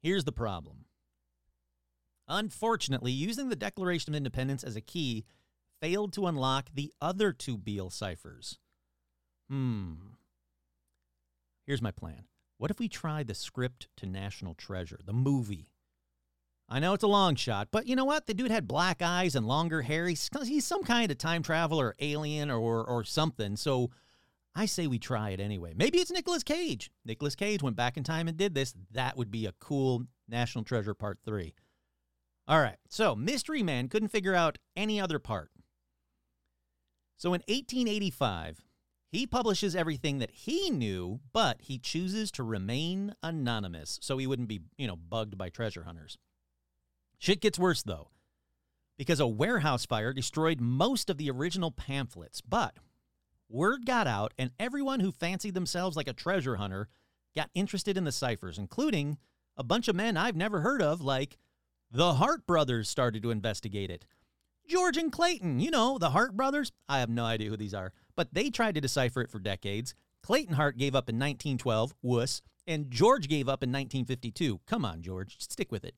[0.00, 0.86] Here's the problem.
[2.28, 5.24] Unfortunately, using the Declaration of Independence as a key
[5.80, 8.58] failed to unlock the other two Beale ciphers.
[9.48, 9.94] Hmm.
[11.66, 12.24] Here's my plan.
[12.58, 15.68] What if we tried the script to National Treasure, the movie?
[16.68, 18.26] I know it's a long shot, but you know what?
[18.26, 20.08] The dude had black eyes and longer hair.
[20.08, 23.56] He's, he's some kind of time traveler, alien, or or something.
[23.56, 23.90] So
[24.54, 25.74] I say we try it anyway.
[25.74, 26.90] Maybe it's Nicolas Cage.
[27.04, 28.74] Nicolas Cage went back in time and did this.
[28.92, 31.54] That would be a cool National Treasure Part 3.
[32.46, 32.76] All right.
[32.88, 35.50] So, Mystery Man couldn't figure out any other part.
[37.16, 38.60] So, in 1885,
[39.10, 44.48] he publishes everything that he knew, but he chooses to remain anonymous so he wouldn't
[44.48, 46.18] be, you know, bugged by treasure hunters.
[47.18, 48.10] Shit gets worse, though,
[48.98, 52.76] because a warehouse fire destroyed most of the original pamphlets, but
[53.48, 56.88] word got out, and everyone who fancied themselves like a treasure hunter
[57.36, 59.18] got interested in the ciphers, including
[59.56, 61.38] a bunch of men I've never heard of, like
[61.90, 64.06] the Hart brothers started to investigate it.
[64.68, 66.72] George and Clayton, you know, the Hart brothers.
[66.88, 69.94] I have no idea who these are, but they tried to decipher it for decades.
[70.22, 74.60] Clayton Hart gave up in 1912, wuss, and George gave up in 1952.
[74.66, 75.94] Come on, George, stick with it.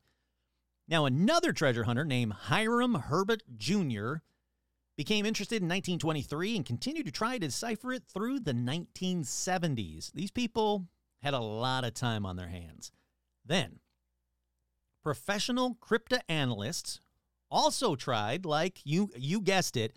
[0.89, 4.17] Now, another treasure hunter named Hiram Herbert Jr.
[4.97, 10.13] became interested in 1923 and continued to try to decipher it through the 1970s.
[10.13, 10.87] These people
[11.23, 12.93] had a lot of time on their hands.
[13.45, 13.81] Then,
[15.03, 17.01] professional cryptanalysts
[17.51, 19.93] also tried, like you you guessed it,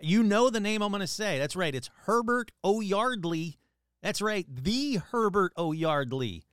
[0.00, 1.38] You know the name I'm going to say.
[1.38, 1.74] That's right.
[1.74, 2.80] It's Herbert O.
[2.80, 3.58] Yardley.
[4.02, 4.46] That's right.
[4.48, 5.72] The Herbert O.
[5.72, 6.44] Yardley.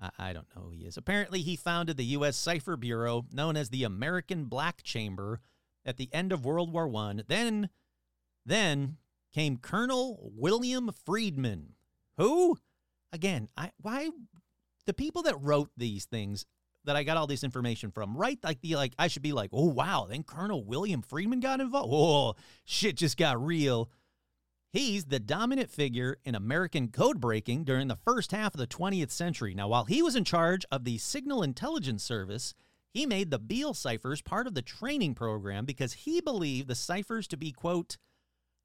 [0.00, 0.96] I, I don't know who he is.
[0.96, 2.36] Apparently, he founded the U.S.
[2.36, 5.40] Cipher Bureau, known as the American Black Chamber,
[5.86, 7.22] at the end of World War One.
[7.28, 7.70] Then,
[8.44, 8.98] then
[9.32, 11.74] came Colonel William Friedman.
[12.18, 12.58] Who?
[13.12, 14.10] Again, I why
[14.86, 16.44] the people that wrote these things
[16.84, 18.38] that I got all this information from, right?
[18.42, 21.92] Like the like I should be like, oh wow, then Colonel William Friedman got involved.
[21.92, 22.34] Oh,
[22.64, 23.90] shit just got real.
[24.72, 29.10] He's the dominant figure in American code breaking during the first half of the 20th
[29.10, 29.54] century.
[29.54, 32.52] Now, while he was in charge of the Signal Intelligence Service,
[32.96, 37.28] he made the Beale ciphers part of the training program because he believed the ciphers
[37.28, 37.98] to be, quote,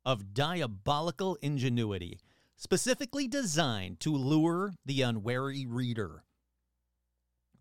[0.06, 2.18] of diabolical ingenuity,
[2.56, 6.24] specifically designed to lure the unwary reader.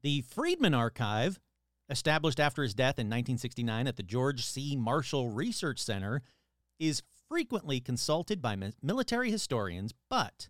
[0.02, 1.40] The Friedman Archive,
[1.88, 4.76] established after his death in 1969 at the George C.
[4.76, 6.22] Marshall Research Center,
[6.78, 10.48] is frequently consulted by military historians, but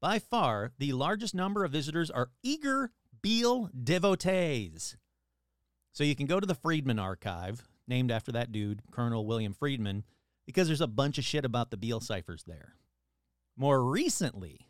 [0.00, 4.96] by far the largest number of visitors are eager Beale devotees.
[5.92, 10.04] So you can go to the Friedman Archive, named after that dude, Colonel William Friedman,
[10.46, 12.74] because there's a bunch of shit about the Beale ciphers there.
[13.56, 14.68] More recently,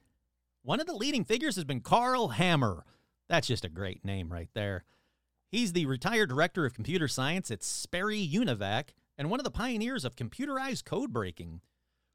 [0.62, 2.84] one of the leading figures has been Carl Hammer.
[3.28, 4.84] That's just a great name right there.
[5.50, 10.04] He's the retired director of computer science at Sperry Univac and one of the pioneers
[10.04, 11.60] of computerized code breaking.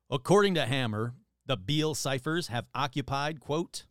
[0.09, 1.13] According to Hammer,
[1.45, 3.85] the Beale ciphers have occupied, quote,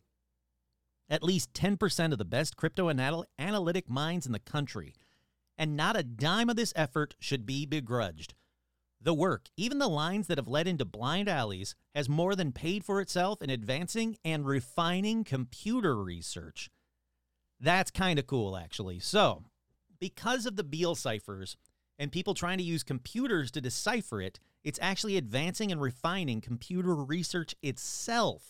[1.09, 4.93] at least 10% of the best crypto analytic minds in the country,
[5.57, 8.33] and not a dime of this effort should be begrudged.
[9.01, 12.83] The work, even the lines that have led into blind alleys, has more than paid
[12.83, 16.69] for itself in advancing and refining computer research.
[17.59, 18.99] That's kind of cool, actually.
[18.99, 19.43] So,
[19.99, 21.55] because of the Beale ciphers
[21.99, 26.95] and people trying to use computers to decipher it, it's actually advancing and refining computer
[26.95, 28.41] research itself.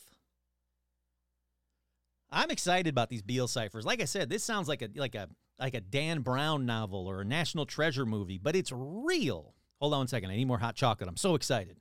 [2.31, 3.85] I'm excited about these Beale ciphers.
[3.85, 5.29] Like I said, this sounds like a like a
[5.59, 9.53] like a Dan Brown novel or a National Treasure movie, but it's real.
[9.79, 10.31] Hold on one second.
[10.31, 11.09] I need more hot chocolate.
[11.09, 11.77] I'm so excited.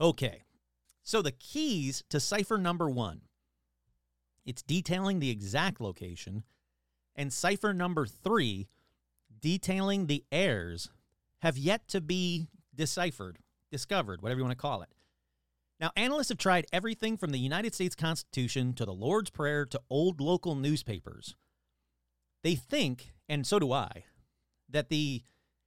[0.00, 0.42] Okay.
[1.02, 3.22] So the keys to cipher number 1.
[4.44, 6.44] It's detailing the exact location
[7.14, 8.68] and cipher number 3
[9.40, 10.90] detailing the heirs
[11.42, 13.38] have yet to be deciphered,
[13.70, 14.88] discovered, whatever you want to call it.
[15.78, 19.80] Now, analysts have tried everything from the United States Constitution to the Lord's Prayer to
[19.90, 21.36] old local newspapers.
[22.46, 24.04] They think, and so do I,
[24.70, 25.24] that the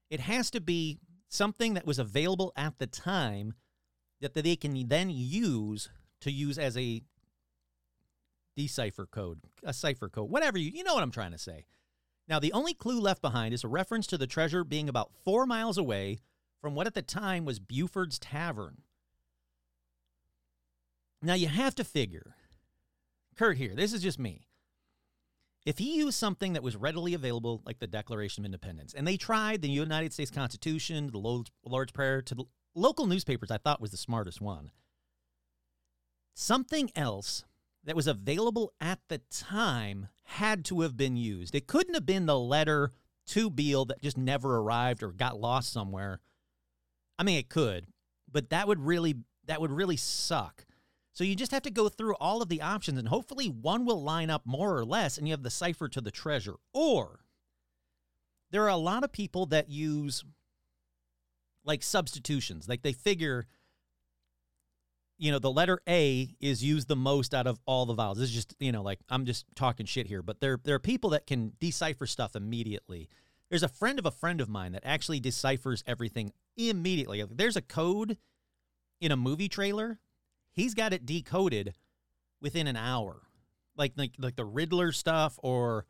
[0.09, 3.53] it has to be something that was available at the time
[4.21, 5.89] that they can then use
[6.21, 7.01] to use as a
[8.55, 11.65] decipher code, a cipher code, whatever you you know what I'm trying to say.
[12.29, 15.45] Now, the only clue left behind is a reference to the treasure being about four
[15.45, 16.21] miles away
[16.61, 18.83] from what at the time was Buford's Tavern.
[21.21, 22.35] Now, you have to figure,
[23.35, 24.48] Kurt here, this is just me.
[25.65, 29.17] If he used something that was readily available, like the Declaration of Independence, and they
[29.17, 32.45] tried the United States Constitution, the Lord's, Prayer, to the
[32.75, 34.71] local newspapers, I thought was the smartest one.
[36.33, 37.43] Something else
[37.83, 41.53] that was available at the time had to have been used.
[41.55, 42.91] It couldn't have been the letter
[43.27, 46.19] to Beale that just never arrived or got lost somewhere.
[47.17, 47.87] I mean, it could,
[48.31, 50.65] but that would really that would really suck.
[51.19, 54.01] So you just have to go through all of the options and hopefully one will
[54.01, 56.55] line up more or less and you have the cipher to the treasure.
[56.73, 57.19] Or
[58.51, 60.23] there are a lot of people that use
[61.65, 62.69] like substitutions.
[62.69, 63.47] Like they figure
[65.17, 68.17] you know, the letter A is used the most out of all the vowels.
[68.17, 70.79] This is just, you know, like I'm just talking shit here, but there there are
[70.79, 73.09] people that can decipher stuff immediately.
[73.49, 77.21] There's a friend of a friend of mine that actually deciphers everything immediately.
[77.29, 78.17] There's a code
[79.01, 79.99] in a movie trailer.
[80.59, 81.73] He's got it decoded
[82.41, 83.21] within an hour.
[83.75, 85.85] Like like like the Riddler stuff or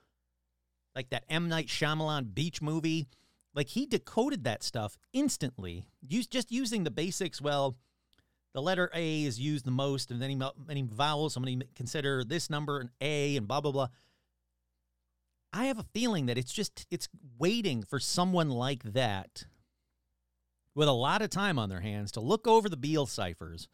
[0.96, 3.08] like that M Night Shyamalan beach movie.
[3.54, 5.86] Like he decoded that stuff instantly.
[6.08, 7.76] Use just using the basics well
[8.54, 12.50] the letter A is used the most, and then any, any vowels, somebody consider this
[12.50, 13.88] number an A and blah, blah, blah.
[15.54, 19.46] I have a feeling that it's just, it's waiting for someone like that
[20.76, 23.68] with a lot of time on their hands to look over the Beale ciphers.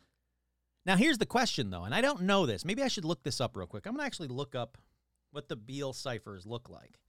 [0.86, 2.64] Now, here's the question, though, and I don't know this.
[2.64, 3.86] Maybe I should look this up real quick.
[3.86, 4.78] I'm going to actually look up
[5.32, 7.00] what the Beale ciphers look like.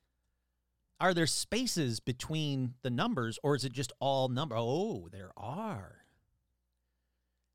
[0.98, 4.56] Are there spaces between the numbers, or is it just all number?
[4.56, 5.98] Oh, there are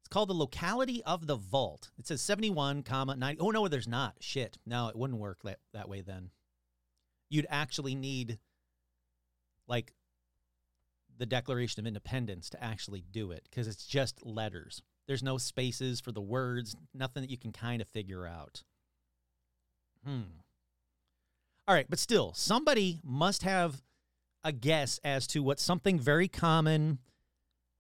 [0.02, 1.90] It's called the locality of the vault.
[1.98, 3.42] It says 71, comma 90.
[3.42, 4.16] Oh no, there's not.
[4.20, 4.60] Shit.
[4.66, 6.30] No, it wouldn't work that, that way then.
[7.30, 8.38] You'd actually need
[9.68, 9.94] like
[11.18, 14.84] the Declaration of Independence to actually do it because it's just letters.
[15.08, 18.64] There's no spaces for the words, nothing that you can kind of figure out.
[20.06, 20.22] Hmm.
[21.68, 23.82] All right, but still, somebody must have
[24.44, 27.00] a guess as to what something very common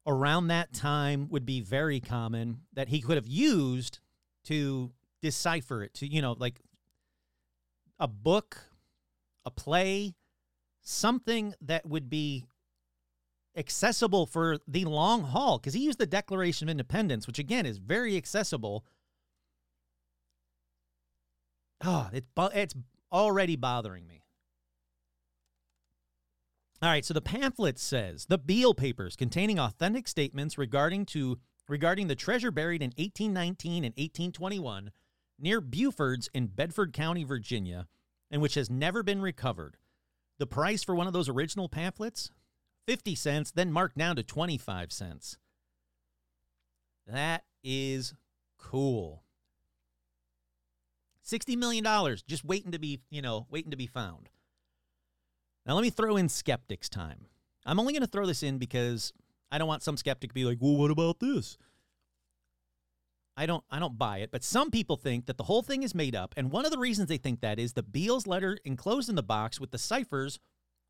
[0.05, 3.99] around that time would be very common that he could have used
[4.45, 4.91] to
[5.21, 6.59] decipher it to you know like
[7.99, 8.57] a book
[9.45, 10.15] a play
[10.81, 12.45] something that would be
[13.55, 17.77] accessible for the long haul because he used the declaration of independence which again is
[17.77, 18.85] very accessible.
[21.83, 22.75] Oh it, bo- it's
[23.11, 24.23] already bothering me.
[26.81, 31.37] All right, so the pamphlet says the Beale papers containing authentic statements regarding to
[31.67, 34.91] regarding the treasure buried in 1819 and 1821
[35.37, 37.87] near Buford's in Bedford County, Virginia,
[38.29, 39.77] and which has never been recovered.
[40.39, 42.31] The price for one of those original pamphlets,
[42.87, 45.37] 50 cents, then marked down to 25 cents.
[47.07, 48.13] That is
[48.57, 49.23] cool.
[51.23, 54.29] 60 million dollars just waiting to be, you know, waiting to be found.
[55.65, 57.27] Now, let me throw in skeptics time.
[57.65, 59.13] I'm only going to throw this in because
[59.51, 61.57] I don't want some skeptic to be like, well, what about this?
[63.37, 65.95] I don't I don't buy it, but some people think that the whole thing is
[65.95, 69.09] made up, and one of the reasons they think that is the Beale's letter enclosed
[69.09, 70.39] in the box with the ciphers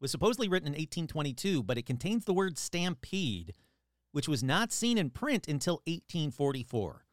[0.02, 3.54] was supposedly written in 1822, but it contains the word stampede,
[4.12, 7.06] which was not seen in print until 1844.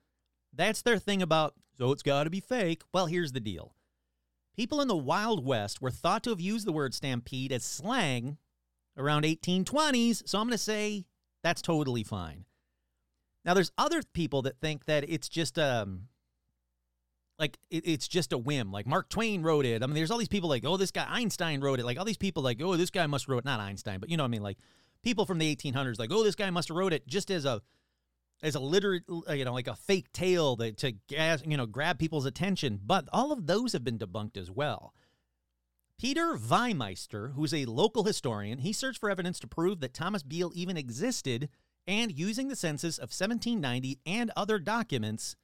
[0.53, 2.83] That's their thing about so it's got to be fake.
[2.93, 3.75] Well, here's the deal.
[4.57, 8.39] People in the Wild West were thought to have used the word stampede as slang
[8.97, 11.07] around 1820s, so I'm going to say
[11.45, 12.47] that's totally fine.
[13.45, 16.09] Now, there's other people that think that it's just um
[17.39, 18.73] like it, it's just a whim.
[18.73, 19.83] Like Mark Twain wrote it.
[19.83, 21.85] I mean, there's all these people like, oh, this guy Einstein wrote it.
[21.85, 24.25] Like all these people like, oh, this guy must wrote not Einstein, but you know
[24.25, 24.43] what I mean.
[24.43, 24.59] Like
[25.03, 27.63] people from the 1800s, like, oh, this guy must have wrote it just as a
[28.43, 31.67] as a literate, uh, you know, like a fake tale that to gas, you know,
[31.67, 32.81] grab people's attention.
[32.85, 34.95] But all of those have been debunked as well.
[35.99, 40.53] Peter Viemeister, who's a local historian, he searched for evidence to prove that Thomas Beale
[40.55, 41.49] even existed,
[41.89, 45.35] and using the census of 1790 and other documents,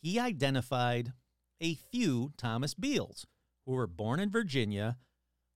[0.00, 1.12] he identified
[1.62, 3.26] a few Thomas Beales,
[3.64, 4.98] who were born in Virginia,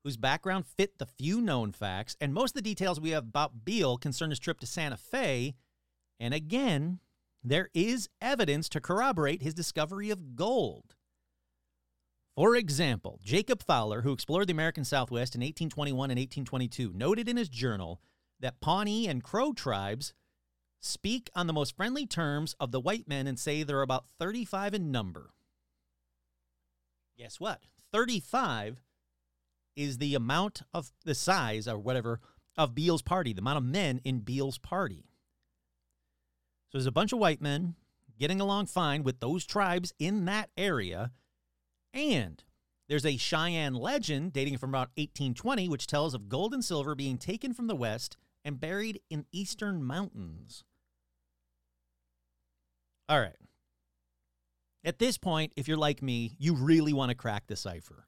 [0.05, 3.65] whose background fit the few known facts, and most of the details we have about
[3.65, 5.55] Beale concern his trip to Santa Fe
[6.19, 7.01] and again,
[7.43, 10.95] there is evidence to corroborate his discovery of gold.
[12.35, 17.37] For example, Jacob Fowler, who explored the American Southwest in 1821 and 1822, noted in
[17.37, 18.01] his journal
[18.41, 20.13] that Pawnee and Crow tribes
[20.81, 24.75] speak on the most friendly terms of the white men and say they're about 35
[24.75, 25.31] in number.
[27.19, 27.63] Guess what?
[27.93, 28.83] 35
[29.75, 32.21] is the amount of the size or whatever
[32.57, 35.05] of Beale's party, the amount of men in Beale's party.
[36.69, 37.75] So there's a bunch of white men
[38.19, 41.13] getting along fine with those tribes in that area.
[41.93, 42.43] And
[42.89, 47.19] there's a Cheyenne legend dating from about 1820, which tells of gold and silver being
[47.19, 50.65] taken from the west and buried in eastern mountains.
[53.09, 53.37] All right.
[54.87, 58.07] At this point, if you're like me, you really want to crack the cipher.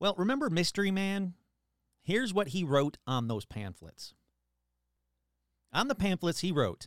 [0.00, 1.34] Well, remember Mystery Man?
[2.02, 4.14] Here's what he wrote on those pamphlets.
[5.70, 6.86] On the pamphlets, he wrote,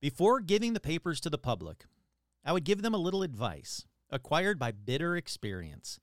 [0.00, 1.86] before giving the papers to the public,
[2.44, 5.98] I would give them a little advice, acquired by bitter experience.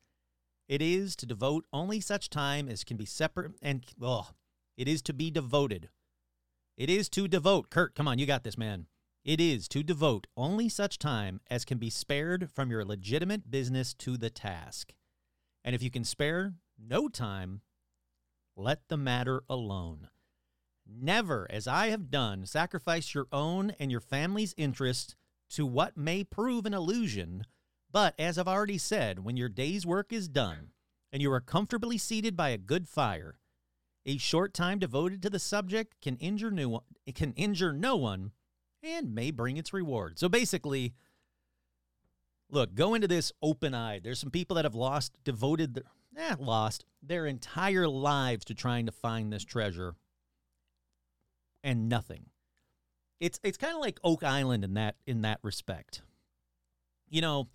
[0.68, 4.32] It is to devote only such time as can be separate and, oh,
[4.76, 5.88] it is to be devoted.
[6.76, 8.88] It is to devote, Kurt, come on, you got this, man.
[9.26, 13.96] It is to devote only such time as can be spared from your legitimate business
[13.96, 14.94] to the task.
[15.64, 17.62] And if you can spare no time,
[18.56, 20.10] let the matter alone.
[20.88, 25.16] Never, as I have done, sacrifice your own and your family's interests
[25.50, 27.48] to what may prove an illusion.
[27.92, 30.70] But as I've already said, when your day's work is done
[31.12, 33.40] and you are comfortably seated by a good fire,
[34.06, 36.54] a short time devoted to the subject can injure
[37.08, 38.32] it can injure no one
[38.86, 40.20] and may bring its reward.
[40.20, 40.94] So basically,
[42.50, 44.04] look, go into this open-eyed.
[44.04, 45.84] There's some people that have lost devoted their
[46.18, 49.96] eh, lost their entire lives to trying to find this treasure
[51.64, 52.28] and nothing.
[53.20, 56.02] It's it's kind of like Oak Island in that in that respect.
[57.10, 57.48] You know,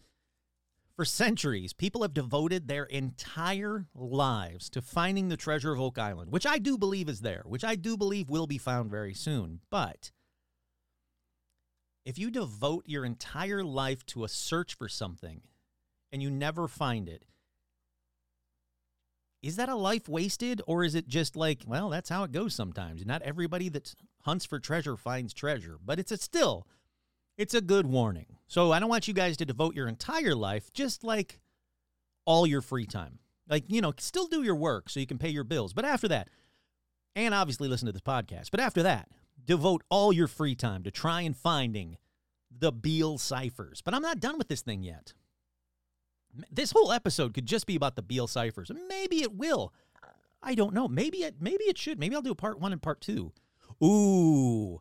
[0.97, 6.31] for centuries, people have devoted their entire lives to finding the treasure of Oak Island,
[6.33, 9.61] which I do believe is there, which I do believe will be found very soon.
[9.71, 10.11] But
[12.05, 15.43] if you devote your entire life to a search for something
[16.13, 17.25] and you never find it,
[19.43, 22.55] is that a life wasted or is it just like, well, that's how it goes
[22.55, 23.07] sometimes.
[23.07, 26.67] Not everybody that hunts for treasure finds treasure, but it's a still
[27.39, 28.37] it's a good warning.
[28.49, 31.41] So I don't want you guys to devote your entire life just like
[32.27, 33.19] all your free time.
[33.49, 35.73] Like, you know, still do your work so you can pay your bills.
[35.73, 36.29] But after that,
[37.17, 39.09] and obviously listen to this podcast, but after that,
[39.45, 41.97] devote all your free time to try and finding
[42.51, 43.83] the Beale ciphers.
[43.83, 45.15] But I'm not done with this thing yet.
[46.51, 48.71] This whole episode could just be about the Beale ciphers.
[48.89, 49.73] Maybe it will.
[50.43, 50.89] I don't know.
[50.89, 51.99] Maybe it maybe it should.
[51.99, 53.33] Maybe I'll do a part 1 and part 2.
[53.83, 54.81] Ooh,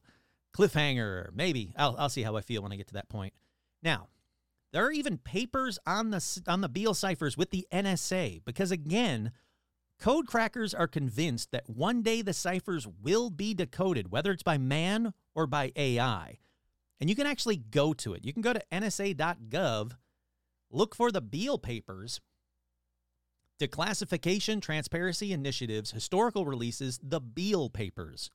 [0.55, 1.30] cliffhanger.
[1.34, 1.74] Maybe.
[1.78, 3.34] I'll I'll see how I feel when I get to that point.
[3.82, 4.07] Now,
[4.72, 9.32] there are even papers on the on the Beale ciphers with the NSA because again,
[9.99, 14.57] code crackers are convinced that one day the ciphers will be decoded, whether it's by
[14.57, 16.39] man or by AI.
[16.99, 18.25] And you can actually go to it.
[18.25, 19.91] You can go to nsa.gov,
[20.71, 22.19] look for the Beale papers,
[23.59, 28.31] Declassification Transparency Initiatives, historical releases, the Beale papers.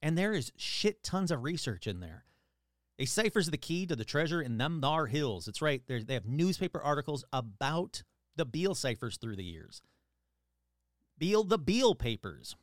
[0.00, 2.24] And there is shit tons of research in there.
[2.98, 5.48] A cipher's the key to the treasure in thar hills.
[5.48, 5.82] It's right.
[5.86, 8.02] They have newspaper articles about
[8.36, 9.82] the Beale ciphers through the years.
[11.18, 12.56] Beale the Beale papers.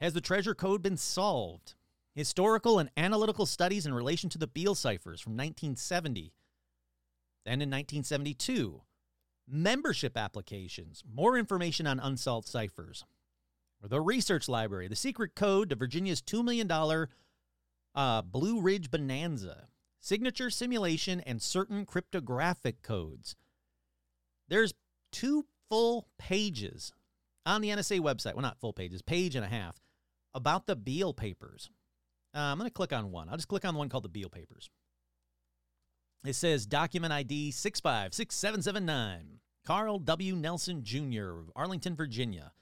[0.00, 1.74] Has the treasure code been solved?
[2.14, 6.32] Historical and analytical studies in relation to the Beale ciphers from 1970.
[7.44, 8.82] Then in 1972,
[9.48, 13.04] membership applications, more information on unsolved ciphers.
[13.82, 16.70] The Research Library, the secret code to Virginia's $2 million
[17.94, 19.68] uh, Blue Ridge Bonanza,
[20.00, 23.36] signature simulation, and certain cryptographic codes.
[24.48, 24.74] There's
[25.12, 26.92] two full pages
[27.46, 28.34] on the NSA website.
[28.34, 29.80] Well, not full pages, page and a half
[30.34, 31.70] about the Beale papers.
[32.34, 33.28] Uh, I'm going to click on one.
[33.28, 34.70] I'll just click on the one called the Beale papers.
[36.24, 39.40] It says document ID 656779.
[39.66, 40.36] Carl W.
[40.36, 41.38] Nelson Jr.
[41.38, 42.52] of Arlington, Virginia.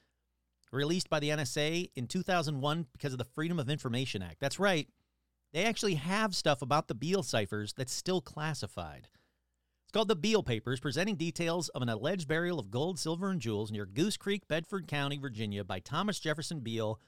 [0.72, 4.40] Released by the NSA in 2001 because of the Freedom of Information Act.
[4.40, 4.88] That's right.
[5.52, 9.08] They actually have stuff about the Beale ciphers that's still classified.
[9.92, 13.38] It's called the Beale Papers, presenting details of an alleged burial of gold, silver, and
[13.38, 16.98] jewels near Goose Creek, Bedford County, Virginia, by Thomas Jefferson Beale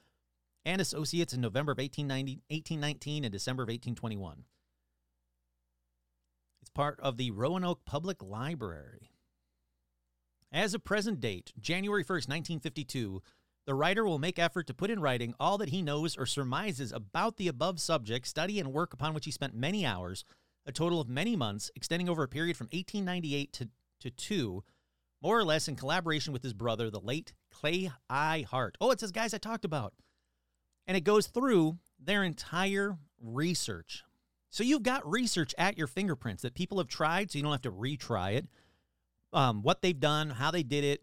[0.66, 4.44] and associates in November of 1890, 1819 and December of 1821.
[6.60, 9.12] It's part of the Roanoke Public Library.
[10.52, 13.22] As of present date, January 1st, 1952,
[13.66, 16.92] the writer will make effort to put in writing all that he knows or surmises
[16.92, 20.26] about the above subject, study, and work upon which he spent many hours,
[20.66, 23.68] a total of many months, extending over a period from 1898 to,
[24.00, 24.64] to 2,
[25.22, 28.44] more or less in collaboration with his brother, the late Clay I.
[28.50, 28.76] Hart.
[28.80, 29.94] Oh, it says guys I talked about.
[30.86, 34.02] And it goes through their entire research.
[34.50, 37.62] So you've got research at your fingerprints that people have tried, so you don't have
[37.62, 38.46] to retry it.
[39.32, 41.00] Um, what they've done, how they did it,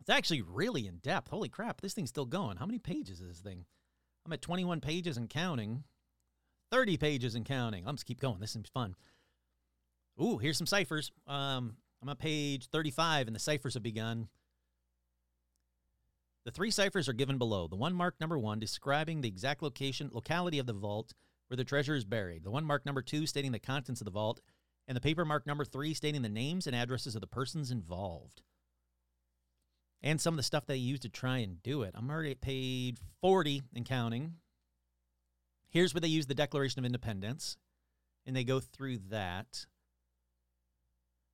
[0.00, 1.28] it's actually really in depth.
[1.28, 2.56] Holy crap, this thing's still going.
[2.58, 3.64] How many pages is this thing?
[4.24, 5.84] I'm at 21 pages and counting.
[6.74, 7.84] 30 pages and counting.
[7.84, 8.40] Let's keep going.
[8.40, 8.96] This seems fun.
[10.20, 11.12] Ooh, here's some ciphers.
[11.24, 14.26] Um, I'm on page 35, and the ciphers have begun.
[16.44, 17.68] The three ciphers are given below.
[17.68, 21.14] The one marked number one describing the exact location, locality of the vault
[21.46, 22.42] where the treasure is buried.
[22.42, 24.40] The one marked number two stating the contents of the vault,
[24.88, 28.42] and the paper marked number three stating the names and addresses of the persons involved
[30.04, 31.94] and some of the stuff they use to try and do it.
[31.94, 34.34] I'm already at page 40 and counting.
[35.74, 37.56] Here's where they use the Declaration of Independence,
[38.24, 39.66] and they go through that.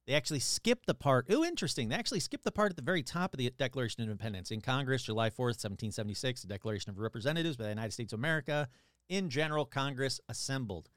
[0.07, 1.27] They actually skip the part.
[1.29, 1.91] Oh, interesting.
[1.91, 4.51] They actually skip the part at the very top of the Declaration of Independence.
[4.51, 8.69] In Congress, July 4th, 1776, the Declaration of Representatives by the United States of America.
[9.11, 10.89] In general, Congress assembled.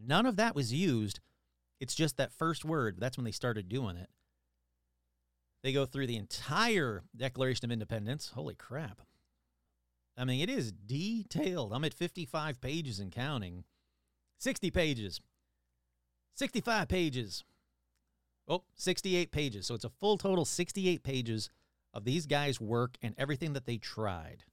[0.00, 1.20] None of that was used.
[1.80, 2.96] It's just that first word.
[2.98, 4.10] That's when they started doing it.
[5.62, 8.32] They go through the entire Declaration of Independence.
[8.34, 9.02] Holy crap.
[10.18, 11.72] I mean, it is detailed.
[11.72, 13.62] I'm at 55 pages and counting.
[14.38, 15.20] 60 pages.
[16.34, 17.44] 65 pages.
[18.48, 19.66] Oh, 68 pages.
[19.66, 21.50] So it's a full total 68 pages
[21.94, 24.44] of these guys' work and everything that they tried.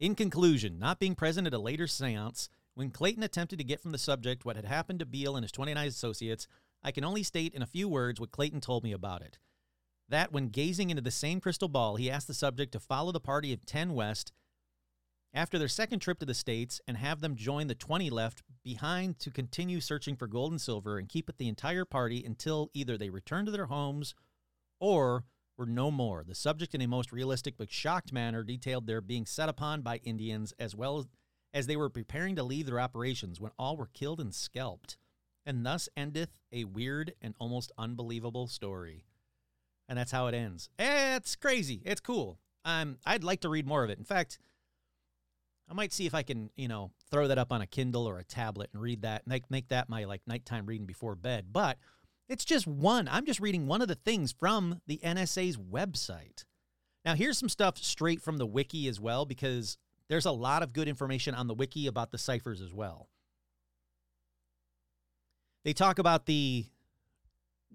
[0.00, 3.92] In conclusion, not being present at a later seance, when Clayton attempted to get from
[3.92, 6.48] the subject what had happened to Beale and his 29 associates,
[6.82, 9.38] I can only state in a few words what Clayton told me about it
[10.08, 13.20] that when gazing into the same crystal ball, he asked the subject to follow the
[13.20, 14.32] party of 10 West
[15.34, 19.18] after their second trip to the States and have them join the 20 left behind
[19.18, 22.96] to continue searching for gold and silver and keep with the entire party until either
[22.96, 24.14] they returned to their homes
[24.80, 25.24] or
[25.58, 26.24] were no more.
[26.26, 29.98] The subject, in a most realistic but shocked manner, detailed their being set upon by
[29.98, 31.06] Indians as well as,
[31.52, 34.96] as they were preparing to leave their operations when all were killed and scalped.
[35.44, 39.04] And thus endeth a weird and almost unbelievable story.
[39.88, 40.68] And that's how it ends.
[40.78, 41.82] It's crazy.
[41.84, 42.38] It's cool.
[42.64, 43.98] Um, I'd like to read more of it.
[43.98, 44.38] In fact,
[45.70, 48.18] I might see if I can, you know, throw that up on a Kindle or
[48.18, 49.26] a tablet and read that.
[49.26, 51.46] Make make that my like nighttime reading before bed.
[51.52, 51.78] But
[52.28, 53.08] it's just one.
[53.08, 56.44] I'm just reading one of the things from the NSA's website.
[57.04, 59.78] Now, here's some stuff straight from the wiki as well, because
[60.08, 63.08] there's a lot of good information on the wiki about the ciphers as well.
[65.64, 66.66] They talk about the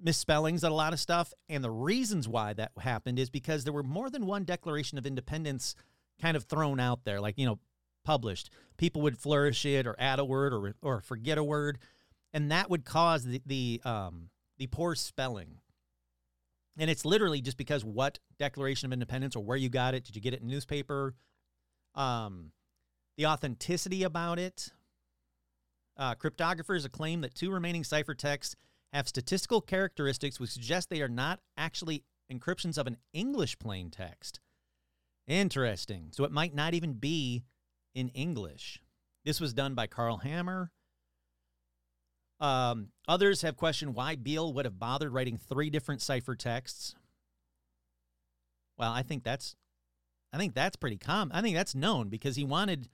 [0.01, 3.73] misspellings on a lot of stuff, and the reasons why that happened is because there
[3.73, 5.75] were more than one Declaration of Independence
[6.21, 7.59] kind of thrown out there, like, you know,
[8.03, 8.49] published.
[8.77, 11.77] People would flourish it or add a word or, or forget a word,
[12.33, 15.57] and that would cause the, the, um, the poor spelling.
[16.77, 20.05] And it's literally just because what Declaration of Independence or where you got it.
[20.05, 21.15] Did you get it in newspaper?
[21.95, 22.51] Um,
[23.17, 24.69] the authenticity about it.
[25.97, 28.55] Uh, cryptographers claim that two remaining ciphertexts
[28.93, 34.39] have statistical characteristics which suggest they are not actually encryptions of an English plain text.
[35.27, 36.09] Interesting.
[36.11, 37.43] So it might not even be
[37.93, 38.81] in English.
[39.23, 40.71] This was done by Carl Hammer.
[42.39, 46.95] Um, others have questioned why Beale would have bothered writing three different ciphertexts.
[48.77, 49.55] Well, I think that's
[50.33, 51.35] I think that's pretty common.
[51.35, 52.87] I think that's known because he wanted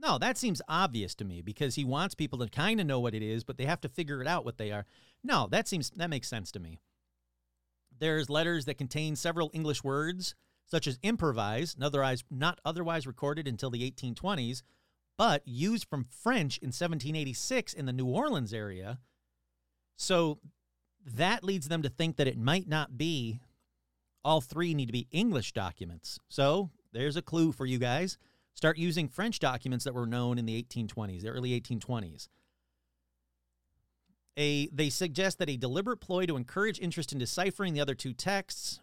[0.00, 3.14] No, that seems obvious to me because he wants people to kind of know what
[3.14, 4.86] it is, but they have to figure it out what they are.
[5.24, 6.78] No, that seems that makes sense to me.
[7.98, 10.34] There's letters that contain several English words
[10.64, 14.62] such as improvise, otherwise not otherwise recorded until the 1820s,
[15.16, 18.98] but used from French in 1786 in the New Orleans area.
[19.96, 20.38] So
[21.04, 23.40] that leads them to think that it might not be
[24.24, 26.18] all three need to be English documents.
[26.28, 28.18] So there's a clue for you guys.
[28.58, 32.26] Start using French documents that were known in the 1820s, the early 1820s.
[34.36, 38.12] A, they suggest that a deliberate ploy to encourage interest in deciphering the other two
[38.12, 38.80] texts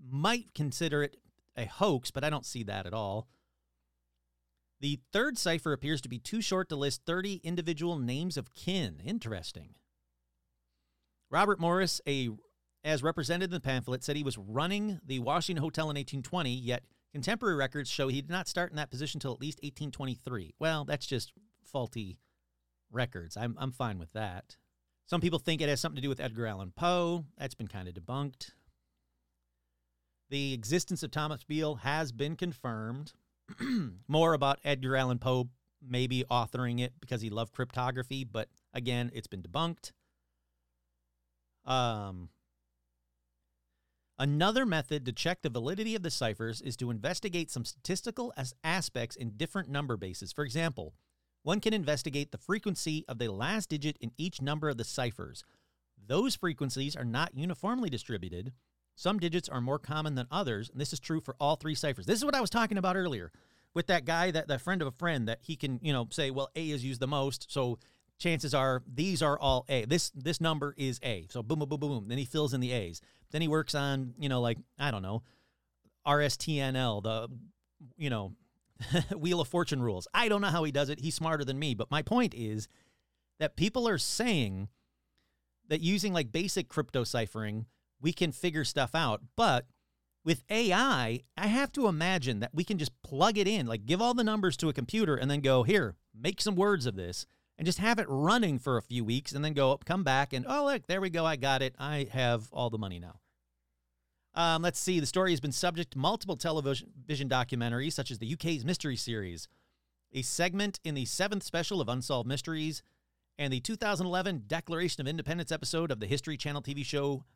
[0.00, 1.16] might consider it
[1.56, 3.26] a hoax, but I don't see that at all.
[4.78, 9.02] The third cipher appears to be too short to list 30 individual names of kin.
[9.04, 9.74] Interesting.
[11.32, 12.28] Robert Morris, a
[12.84, 16.84] as represented in the pamphlet, said he was running the Washington Hotel in 1820, yet
[17.12, 20.54] contemporary records show he did not start in that position until at least 1823.
[20.58, 21.32] Well, that's just
[21.64, 22.18] faulty
[22.90, 23.36] records.
[23.36, 24.56] I'm, I'm fine with that.
[25.06, 27.24] Some people think it has something to do with Edgar Allan Poe.
[27.36, 28.50] That's been kind of debunked.
[30.30, 33.12] The existence of Thomas Beale has been confirmed.
[34.08, 35.48] More about Edgar Allan Poe
[35.86, 39.92] maybe authoring it because he loved cryptography, but again, it's been debunked.
[41.64, 42.28] Um,
[44.20, 48.54] another method to check the validity of the ciphers is to investigate some statistical as
[48.62, 50.30] aspects in different number bases.
[50.30, 50.94] For example,
[51.42, 55.42] one can investigate the frequency of the last digit in each number of the ciphers.
[56.06, 58.52] Those frequencies are not uniformly distributed.
[58.94, 62.04] Some digits are more common than others, and this is true for all three ciphers.
[62.04, 63.32] This is what I was talking about earlier
[63.72, 66.30] with that guy, that, that friend of a friend, that he can, you know, say,
[66.30, 67.78] well, A is used the most, so
[68.20, 69.84] chances are these are all A.
[69.86, 71.26] This this number is A.
[71.30, 72.04] So boom, boom, boom, boom.
[72.06, 73.00] Then he fills in the A's.
[73.32, 75.22] Then he works on, you know, like I don't know,
[76.06, 77.28] RSTNL, the,
[77.96, 78.34] you know,
[79.16, 80.06] Wheel of Fortune rules.
[80.14, 81.00] I don't know how he does it.
[81.00, 81.74] He's smarter than me.
[81.74, 82.68] But my point is
[83.38, 84.68] that people are saying
[85.68, 87.66] that using like basic crypto ciphering,
[88.00, 89.22] we can figure stuff out.
[89.36, 89.66] But
[90.24, 94.02] with AI, I have to imagine that we can just plug it in, like give
[94.02, 97.26] all the numbers to a computer and then go, here, make some words of this
[97.60, 100.32] and just have it running for a few weeks and then go up, come back
[100.32, 101.26] and, oh, look, there we go.
[101.26, 101.74] I got it.
[101.78, 103.20] I have all the money now.
[104.34, 104.98] Um, let's see.
[104.98, 109.46] The story has been subject to multiple television documentaries, such as the UK's Mystery Series,
[110.10, 112.82] a segment in the seventh special of Unsolved Mysteries,
[113.36, 117.26] and the 2011 Declaration of Independence episode of the History Channel TV show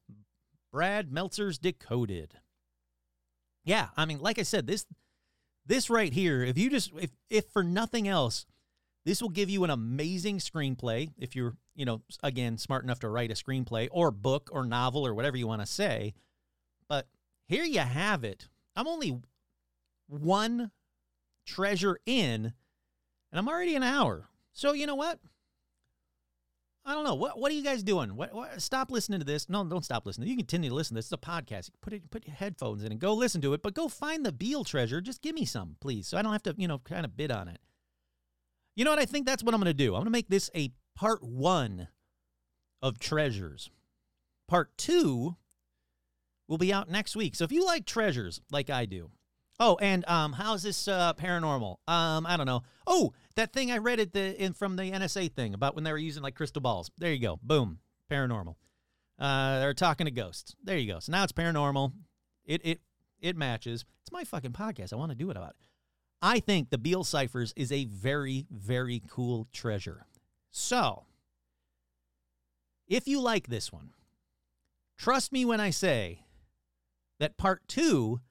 [0.72, 2.32] Brad Meltzer's Decoded.
[3.62, 4.86] Yeah, I mean, like I said, this
[5.66, 8.46] this right here, if you just if if for nothing else,
[9.04, 13.08] this will give you an amazing screenplay if you're, you know, again, smart enough to
[13.08, 16.14] write a screenplay or book or novel or whatever you want to say.
[16.88, 17.06] But
[17.46, 18.48] here you have it.
[18.76, 19.20] I'm only
[20.08, 20.70] one
[21.46, 22.52] treasure in, and
[23.32, 24.28] I'm already an hour.
[24.52, 25.18] So you know what?
[26.86, 27.14] I don't know.
[27.14, 28.14] What what are you guys doing?
[28.14, 29.48] What, what stop listening to this.
[29.48, 30.28] No, don't stop listening.
[30.28, 30.94] You can continue to listen.
[30.94, 31.70] This is a podcast.
[31.80, 34.32] Put it put your headphones in and go listen to it, but go find the
[34.32, 35.00] Beale treasure.
[35.00, 36.06] Just give me some, please.
[36.06, 37.58] So I don't have to, you know, kind of bid on it.
[38.76, 38.98] You know what?
[38.98, 39.94] I think that's what I'm gonna do.
[39.94, 41.88] I'm gonna make this a part one
[42.82, 43.70] of treasures.
[44.48, 45.36] Part two
[46.48, 47.34] will be out next week.
[47.34, 49.10] So if you like treasures like I do,
[49.60, 51.76] oh, and um, how's this uh, paranormal?
[51.88, 52.62] Um, I don't know.
[52.86, 55.92] Oh, that thing I read at the in from the NSA thing about when they
[55.92, 56.90] were using like crystal balls.
[56.98, 57.38] There you go.
[57.42, 57.78] Boom,
[58.10, 58.56] paranormal.
[59.18, 60.54] Uh, they're talking to ghosts.
[60.62, 60.98] There you go.
[60.98, 61.92] So now it's paranormal.
[62.44, 62.80] It it
[63.20, 63.84] it matches.
[64.02, 64.92] It's my fucking podcast.
[64.92, 65.56] I want to do it about it.
[66.24, 70.06] I think the Beale ciphers is a very very cool treasure.
[70.50, 71.04] So,
[72.88, 73.90] if you like this one,
[74.96, 76.22] trust me when I say
[77.20, 78.22] that part 2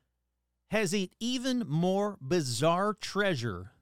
[0.71, 3.73] has an even more bizarre treasure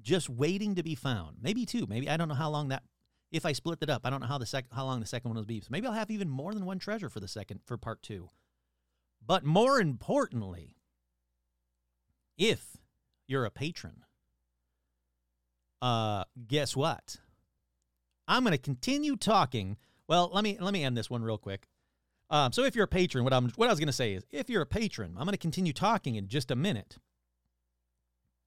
[0.00, 1.36] just waiting to be found.
[1.40, 1.86] Maybe two.
[1.86, 2.82] Maybe I don't know how long that.
[3.30, 5.28] If I split it up, I don't know how the sec- how long the second
[5.28, 5.60] one will be.
[5.60, 8.28] So maybe I'll have even more than one treasure for the second for part two.
[9.24, 10.74] But more importantly,
[12.36, 12.81] if
[13.32, 14.04] you're a patron,
[15.80, 17.16] uh, guess what?
[18.28, 19.76] I'm going to continue talking.
[20.06, 21.66] Well, let me let me end this one real quick.
[22.30, 24.24] Um, so if you're a patron, what I'm what I was going to say is,
[24.30, 26.98] if you're a patron, I'm going to continue talking in just a minute.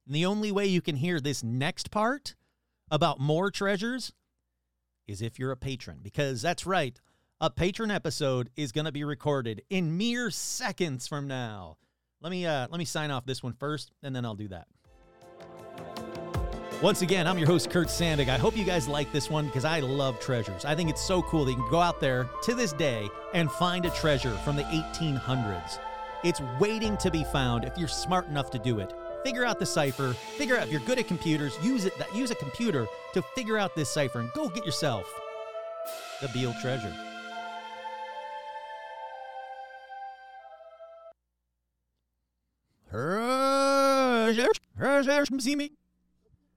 [0.08, 2.36] And the only way you can hear this next part
[2.90, 4.14] about more treasures
[5.08, 7.00] is if you're a patron, because that's right,
[7.42, 11.78] a patron episode is going to be recorded in mere seconds from now.
[12.22, 14.68] Let me uh, let me sign off this one first, and then I'll do that.
[16.82, 18.28] Once again, I'm your host, Kurt Sandig.
[18.28, 20.66] I hope you guys like this one because I love treasures.
[20.66, 23.50] I think it's so cool that you can go out there to this day and
[23.50, 25.80] find a treasure from the 1800s.
[26.24, 28.94] It's waiting to be found if you're smart enough to do it.
[29.24, 30.14] Figure out the cipher.
[30.38, 31.58] Figure out if you're good at computers.
[31.64, 31.94] Use it.
[32.14, 35.12] Use a computer to figure out this cipher and go get yourself
[36.22, 36.94] the Beale treasure.
[45.40, 45.72] See me.